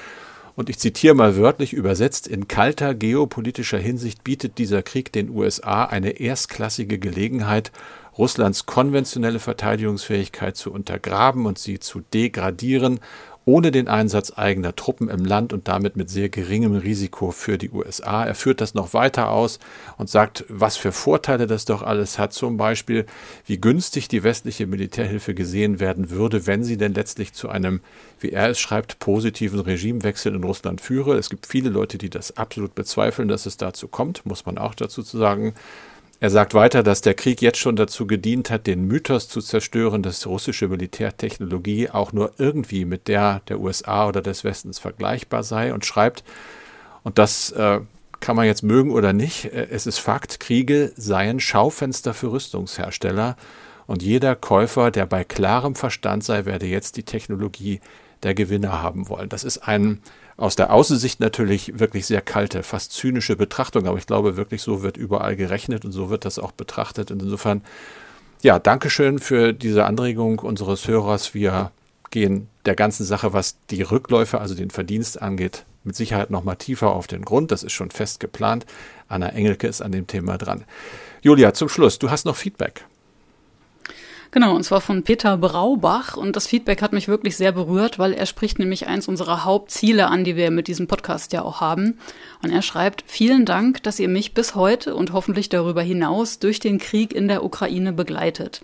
Und 0.55 0.69
ich 0.69 0.79
zitiere 0.79 1.13
mal 1.13 1.35
wörtlich 1.37 1.73
übersetzt, 1.73 2.27
in 2.27 2.47
kalter 2.47 2.93
geopolitischer 2.93 3.77
Hinsicht 3.77 4.23
bietet 4.23 4.57
dieser 4.57 4.83
Krieg 4.83 5.11
den 5.11 5.29
USA 5.29 5.85
eine 5.85 6.19
erstklassige 6.19 6.97
Gelegenheit, 6.97 7.71
Russlands 8.17 8.65
konventionelle 8.65 9.39
Verteidigungsfähigkeit 9.39 10.57
zu 10.57 10.71
untergraben 10.71 11.45
und 11.45 11.57
sie 11.57 11.79
zu 11.79 12.01
degradieren, 12.13 12.99
ohne 13.45 13.71
den 13.71 13.87
Einsatz 13.87 14.33
eigener 14.35 14.75
Truppen 14.75 15.09
im 15.09 15.25
Land 15.25 15.51
und 15.51 15.67
damit 15.67 15.95
mit 15.95 16.09
sehr 16.09 16.29
geringem 16.29 16.75
Risiko 16.75 17.31
für 17.31 17.57
die 17.57 17.71
USA. 17.71 18.23
Er 18.23 18.35
führt 18.35 18.61
das 18.61 18.75
noch 18.75 18.93
weiter 18.93 19.29
aus 19.29 19.59
und 19.97 20.09
sagt, 20.09 20.45
was 20.47 20.77
für 20.77 20.91
Vorteile 20.91 21.47
das 21.47 21.65
doch 21.65 21.81
alles 21.81 22.19
hat, 22.19 22.33
zum 22.33 22.57
Beispiel, 22.57 23.05
wie 23.45 23.59
günstig 23.59 24.07
die 24.07 24.23
westliche 24.23 24.67
Militärhilfe 24.67 25.33
gesehen 25.33 25.79
werden 25.79 26.11
würde, 26.11 26.45
wenn 26.45 26.63
sie 26.63 26.77
denn 26.77 26.93
letztlich 26.93 27.33
zu 27.33 27.49
einem, 27.49 27.81
wie 28.19 28.29
er 28.29 28.49
es 28.49 28.59
schreibt, 28.59 28.99
positiven 28.99 29.59
Regimewechsel 29.59 30.35
in 30.35 30.43
Russland 30.43 30.79
führe. 30.79 31.17
Es 31.17 31.29
gibt 31.29 31.47
viele 31.47 31.69
Leute, 31.69 31.97
die 31.97 32.09
das 32.09 32.37
absolut 32.37 32.75
bezweifeln, 32.75 33.27
dass 33.27 33.47
es 33.47 33.57
dazu 33.57 33.87
kommt, 33.87 34.25
muss 34.25 34.45
man 34.45 34.59
auch 34.59 34.75
dazu 34.75 35.01
sagen. 35.01 35.55
Er 36.21 36.29
sagt 36.29 36.53
weiter, 36.53 36.83
dass 36.83 37.01
der 37.01 37.15
Krieg 37.15 37.41
jetzt 37.41 37.57
schon 37.57 37.75
dazu 37.75 38.05
gedient 38.05 38.51
hat, 38.51 38.67
den 38.67 38.85
Mythos 38.85 39.27
zu 39.27 39.41
zerstören, 39.41 40.03
dass 40.03 40.27
russische 40.27 40.67
Militärtechnologie 40.67 41.89
auch 41.89 42.13
nur 42.13 42.33
irgendwie 42.37 42.85
mit 42.85 43.07
der 43.07 43.41
der 43.49 43.59
USA 43.59 44.07
oder 44.07 44.21
des 44.21 44.43
Westens 44.43 44.77
vergleichbar 44.77 45.41
sei 45.41 45.73
und 45.73 45.83
schreibt, 45.83 46.23
und 47.01 47.17
das 47.17 47.49
äh, 47.53 47.79
kann 48.19 48.35
man 48.35 48.45
jetzt 48.45 48.61
mögen 48.61 48.91
oder 48.91 49.13
nicht, 49.13 49.45
äh, 49.45 49.69
es 49.71 49.87
ist 49.87 49.97
Fakt, 49.97 50.39
Kriege 50.39 50.93
seien 50.95 51.39
Schaufenster 51.39 52.13
für 52.13 52.31
Rüstungshersteller 52.31 53.35
und 53.87 54.03
jeder 54.03 54.35
Käufer, 54.35 54.91
der 54.91 55.07
bei 55.07 55.23
klarem 55.23 55.73
Verstand 55.73 56.23
sei, 56.23 56.45
werde 56.45 56.67
jetzt 56.67 56.97
die 56.97 57.03
Technologie 57.03 57.81
der 58.21 58.35
Gewinner 58.35 58.83
haben 58.83 59.09
wollen. 59.09 59.29
Das 59.29 59.43
ist 59.43 59.67
ein 59.67 60.03
aus 60.41 60.55
der 60.55 60.73
Außensicht 60.73 61.19
natürlich 61.19 61.79
wirklich 61.79 62.07
sehr 62.07 62.21
kalte, 62.21 62.63
fast 62.63 62.93
zynische 62.93 63.35
Betrachtung, 63.35 63.85
aber 63.85 63.99
ich 63.99 64.07
glaube 64.07 64.37
wirklich, 64.37 64.63
so 64.63 64.81
wird 64.81 64.97
überall 64.97 65.35
gerechnet 65.35 65.85
und 65.85 65.91
so 65.91 66.09
wird 66.09 66.25
das 66.25 66.39
auch 66.39 66.51
betrachtet. 66.51 67.11
Und 67.11 67.21
insofern, 67.21 67.61
ja, 68.41 68.57
Dankeschön 68.57 69.19
für 69.19 69.53
diese 69.53 69.85
Anregung 69.85 70.39
unseres 70.39 70.87
Hörers. 70.87 71.35
Wir 71.35 71.71
gehen 72.09 72.47
der 72.65 72.75
ganzen 72.75 73.05
Sache, 73.05 73.33
was 73.33 73.57
die 73.69 73.83
Rückläufe, 73.83 74.41
also 74.41 74.55
den 74.55 74.71
Verdienst 74.71 75.21
angeht, 75.21 75.63
mit 75.83 75.95
Sicherheit 75.95 76.31
nochmal 76.31 76.55
tiefer 76.55 76.89
auf 76.89 77.05
den 77.05 77.21
Grund. 77.21 77.51
Das 77.51 77.61
ist 77.61 77.73
schon 77.73 77.91
fest 77.91 78.19
geplant. 78.19 78.65
Anna 79.07 79.29
Engelke 79.29 79.67
ist 79.67 79.81
an 79.81 79.91
dem 79.91 80.07
Thema 80.07 80.39
dran. 80.39 80.63
Julia, 81.21 81.53
zum 81.53 81.69
Schluss, 81.69 81.99
du 81.99 82.09
hast 82.09 82.25
noch 82.25 82.35
Feedback. 82.35 82.85
Genau, 84.33 84.55
und 84.55 84.63
zwar 84.63 84.79
von 84.79 85.03
Peter 85.03 85.35
Braubach. 85.35 86.15
Und 86.15 86.37
das 86.37 86.47
Feedback 86.47 86.81
hat 86.81 86.93
mich 86.93 87.09
wirklich 87.09 87.35
sehr 87.35 87.51
berührt, 87.51 87.99
weil 87.99 88.13
er 88.13 88.25
spricht 88.25 88.59
nämlich 88.59 88.87
eins 88.87 89.09
unserer 89.09 89.43
Hauptziele 89.43 90.07
an, 90.07 90.23
die 90.23 90.37
wir 90.37 90.51
mit 90.51 90.69
diesem 90.69 90.87
Podcast 90.87 91.33
ja 91.33 91.41
auch 91.41 91.59
haben. 91.59 91.99
Und 92.41 92.49
er 92.49 92.61
schreibt, 92.61 93.03
vielen 93.05 93.45
Dank, 93.45 93.83
dass 93.83 93.99
ihr 93.99 94.07
mich 94.07 94.33
bis 94.33 94.55
heute 94.55 94.95
und 94.95 95.11
hoffentlich 95.11 95.49
darüber 95.49 95.81
hinaus 95.81 96.39
durch 96.39 96.61
den 96.61 96.77
Krieg 96.77 97.13
in 97.13 97.27
der 97.27 97.43
Ukraine 97.43 97.91
begleitet. 97.91 98.61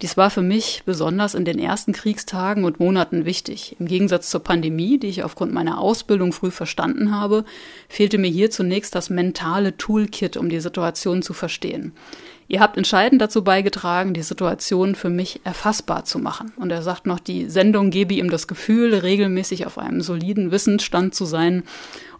Dies 0.00 0.16
war 0.16 0.30
für 0.30 0.42
mich 0.42 0.82
besonders 0.86 1.34
in 1.34 1.44
den 1.44 1.58
ersten 1.58 1.92
Kriegstagen 1.92 2.64
und 2.64 2.80
Monaten 2.80 3.26
wichtig. 3.26 3.76
Im 3.78 3.86
Gegensatz 3.86 4.30
zur 4.30 4.42
Pandemie, 4.42 4.98
die 4.98 5.08
ich 5.08 5.22
aufgrund 5.22 5.52
meiner 5.52 5.78
Ausbildung 5.78 6.32
früh 6.32 6.50
verstanden 6.50 7.14
habe, 7.14 7.44
fehlte 7.88 8.16
mir 8.16 8.30
hier 8.30 8.50
zunächst 8.50 8.94
das 8.94 9.10
mentale 9.10 9.76
Toolkit, 9.76 10.38
um 10.38 10.48
die 10.48 10.58
Situation 10.58 11.22
zu 11.22 11.34
verstehen. 11.34 11.92
Ihr 12.52 12.60
habt 12.60 12.76
entscheidend 12.76 13.22
dazu 13.22 13.42
beigetragen, 13.42 14.12
die 14.12 14.20
Situation 14.20 14.94
für 14.94 15.08
mich 15.08 15.40
erfassbar 15.42 16.04
zu 16.04 16.18
machen. 16.18 16.52
Und 16.56 16.70
er 16.70 16.82
sagt 16.82 17.06
noch, 17.06 17.18
die 17.18 17.48
Sendung 17.48 17.88
gebe 17.88 18.12
ihm 18.12 18.28
das 18.28 18.46
Gefühl, 18.46 18.94
regelmäßig 18.94 19.64
auf 19.64 19.78
einem 19.78 20.02
soliden 20.02 20.50
Wissensstand 20.50 21.14
zu 21.14 21.24
sein 21.24 21.62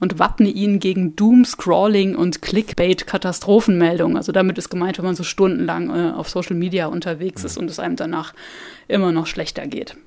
und 0.01 0.19
wappne 0.19 0.49
ihn 0.49 0.79
gegen 0.79 1.15
Doom-Scrolling 1.17 2.17
und 2.17 2.41
Clickbait-Katastrophenmeldungen. 2.41 4.17
Also 4.17 4.33
damit 4.33 4.57
ist 4.57 4.71
gemeint, 4.71 4.97
wenn 4.97 5.05
man 5.05 5.17
so 5.17 5.23
stundenlang 5.23 5.91
äh, 5.91 6.13
auf 6.13 6.31
Social 6.31 6.57
Media 6.57 6.87
unterwegs 6.87 7.45
ist 7.45 7.59
und 7.59 7.69
es 7.69 7.79
einem 7.79 7.97
danach 7.97 8.33
immer 8.89 9.13
noch 9.13 9.27
schlechter 9.27 9.67
geht. 9.67 9.99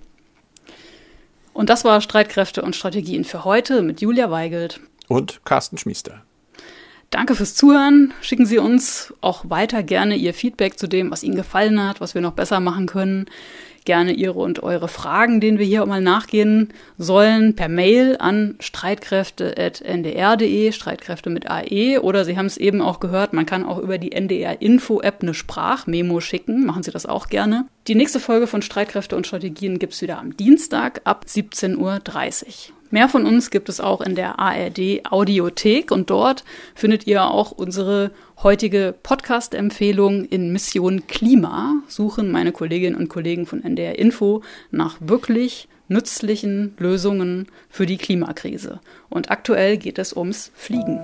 Und 1.53 1.69
das 1.69 1.85
war 1.85 2.01
Streitkräfte 2.01 2.63
und 2.63 2.75
Strategien 2.75 3.25
für 3.25 3.45
heute 3.45 3.83
mit 3.83 4.01
Julia 4.01 4.31
Weigelt 4.31 4.79
und 5.07 5.45
Carsten 5.45 5.77
Schmiester. 5.77 6.24
Danke 7.09 7.35
fürs 7.35 7.55
Zuhören. 7.55 8.13
Schicken 8.21 8.45
Sie 8.45 8.57
uns 8.57 9.13
auch 9.21 9.49
weiter 9.49 9.83
gerne 9.83 10.15
Ihr 10.15 10.33
Feedback 10.33 10.77
zu 10.77 10.87
dem, 10.87 11.11
was 11.11 11.23
Ihnen 11.23 11.35
gefallen 11.35 11.81
hat, 11.81 12.01
was 12.01 12.15
wir 12.15 12.21
noch 12.21 12.33
besser 12.33 12.59
machen 12.59 12.87
können. 12.87 13.27
Gerne 13.85 14.11
Ihre 14.13 14.39
und 14.39 14.63
eure 14.63 14.87
Fragen, 14.87 15.39
denen 15.39 15.59
wir 15.59 15.65
hier 15.65 15.85
mal 15.85 16.01
nachgehen 16.01 16.69
sollen, 16.97 17.55
per 17.55 17.69
Mail 17.69 18.17
an 18.19 18.55
streitkräfte.ndr.de, 18.59 20.71
Streitkräfte 20.71 21.29
mit 21.29 21.47
AE. 21.47 21.99
Oder 21.99 22.25
Sie 22.25 22.35
haben 22.35 22.47
es 22.47 22.57
eben 22.57 22.81
auch 22.81 22.99
gehört, 22.99 23.33
man 23.33 23.45
kann 23.45 23.63
auch 23.63 23.77
über 23.77 23.99
die 23.99 24.11
NDR-Info-App 24.11 25.21
eine 25.21 25.35
Sprachmemo 25.35 26.19
schicken. 26.19 26.65
Machen 26.65 26.81
Sie 26.81 26.89
das 26.89 27.05
auch 27.05 27.29
gerne. 27.29 27.67
Die 27.87 27.93
nächste 27.93 28.19
Folge 28.19 28.47
von 28.47 28.63
Streitkräfte 28.63 29.15
und 29.15 29.27
Strategien 29.27 29.77
gibt 29.77 29.93
es 29.93 30.01
wieder 30.01 30.17
am 30.17 30.35
Dienstag 30.35 31.01
ab 31.03 31.27
17.30 31.29 31.77
Uhr. 31.77 32.01
Mehr 32.91 33.09
von 33.09 33.25
uns 33.25 33.49
gibt 33.49 33.67
es 33.67 33.79
auch 33.79 34.01
in 34.01 34.15
der 34.15 34.39
ARD 34.39 35.05
Audiothek 35.09 35.91
und 35.91 36.09
dort 36.09 36.43
findet 36.75 37.07
ihr 37.07 37.25
auch 37.25 37.51
unsere 37.51 38.11
heutige 38.43 38.93
Podcast-Empfehlung 39.01 40.25
in 40.25 40.51
Mission 40.51 41.07
Klima. 41.07 41.81
Suchen 41.87 42.31
meine 42.31 42.51
Kolleginnen 42.51 42.95
und 42.95 43.09
Kollegen 43.09 43.47
von 43.47 43.63
NDR 43.63 43.97
Info 43.97 44.43
nach 44.69 44.97
wirklich 44.99 45.67
nützlichen 45.87 46.75
Lösungen 46.77 47.47
für 47.69 47.85
die 47.85 47.97
Klimakrise. 47.97 48.79
Und 49.09 49.31
aktuell 49.31 49.77
geht 49.77 49.97
es 49.97 50.15
ums 50.15 50.51
Fliegen. 50.53 50.99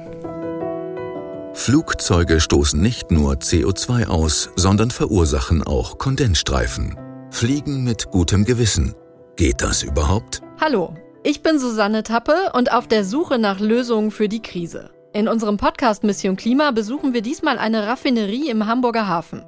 Flugzeuge 1.54 2.40
stoßen 2.40 2.82
nicht 2.82 3.12
nur 3.12 3.34
CO2 3.34 4.08
aus, 4.08 4.52
sondern 4.56 4.92
verursachen 4.92 5.64
auch 5.64 5.98
Kondensstreifen. 5.98 6.98
Fliegen 7.32 7.84
mit 7.84 8.12
gutem 8.12 8.46
Gewissen. 8.46 8.94
Geht 9.36 9.62
das 9.62 9.84
überhaupt? 9.84 10.42
Hallo, 10.60 10.96
ich 11.24 11.44
bin 11.44 11.60
Susanne 11.60 12.04
Tappe 12.04 12.52
und 12.54 12.72
auf 12.74 12.88
der 12.88 13.04
Suche 13.04 13.38
nach 13.38 13.60
Lösungen 13.60 14.12
für 14.12 14.28
die 14.28 14.42
Krise. 14.42 14.90
In 15.14 15.28
unserem 15.28 15.58
Podcast 15.58 16.04
Mission 16.04 16.36
Klima 16.36 16.72
besuchen 16.72 17.14
wir 17.14 17.22
diesmal 17.22 17.58
eine 17.58 17.86
Raffinerie 17.86 18.50
im 18.50 18.66
Hamburger 18.66 19.08
Hafen. 19.08 19.44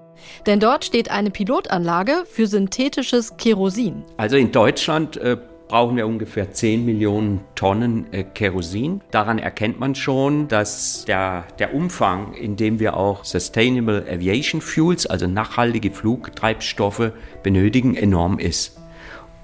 Denn 0.45 0.59
dort 0.59 0.85
steht 0.85 1.09
eine 1.09 1.31
Pilotanlage 1.31 2.25
für 2.25 2.47
synthetisches 2.47 3.37
Kerosin. 3.37 4.03
Also 4.17 4.37
in 4.37 4.51
Deutschland 4.51 5.17
äh, 5.17 5.37
brauchen 5.67 5.97
wir 5.97 6.05
ungefähr 6.05 6.51
10 6.51 6.85
Millionen 6.85 7.41
Tonnen 7.55 8.05
äh, 8.13 8.23
Kerosin. 8.23 9.01
Daran 9.09 9.39
erkennt 9.39 9.79
man 9.79 9.95
schon, 9.95 10.47
dass 10.47 11.05
der, 11.05 11.45
der 11.57 11.73
Umfang, 11.73 12.33
in 12.33 12.55
dem 12.55 12.79
wir 12.79 12.95
auch 12.95 13.25
Sustainable 13.25 14.05
Aviation 14.07 14.61
Fuels, 14.61 15.07
also 15.07 15.25
nachhaltige 15.25 15.91
Flugtreibstoffe 15.91 17.11
benötigen, 17.41 17.95
enorm 17.95 18.37
ist. 18.37 18.77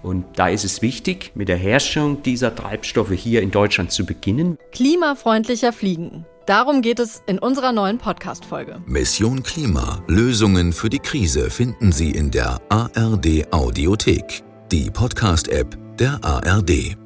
Und 0.02 0.26
da 0.36 0.50
ist 0.50 0.64
es 0.64 0.82
wichtig, 0.82 1.32
mit 1.36 1.50
der 1.50 1.58
Herstellung 1.58 2.24
dieser 2.24 2.56
Treibstoffe 2.56 3.12
hier 3.12 3.42
in 3.42 3.52
Deutschland 3.52 3.92
zu 3.92 4.06
beginnen. 4.06 4.58
Klimafreundlicher 4.72 5.74
Fliegen. 5.74 6.26
Darum 6.46 6.82
geht 6.82 7.00
es 7.00 7.22
in 7.28 7.38
unserer 7.38 7.72
neuen 7.72 8.00
Podcast-Folge. 8.00 8.82
Mission 8.88 9.44
Klima. 9.44 10.02
Lösungen 10.08 10.74
für 10.74 10.90
die 10.90 11.00
Krise 11.00 11.52
finden 11.52 11.92
Sie 11.92 12.12
in 12.12 12.32
der 12.32 12.60
ARD 12.70 13.52
Audiothek, 13.52 14.42
die 14.72 14.90
Podcast-App 14.90 15.78
der 16.00 16.20
ARD. 16.24 16.98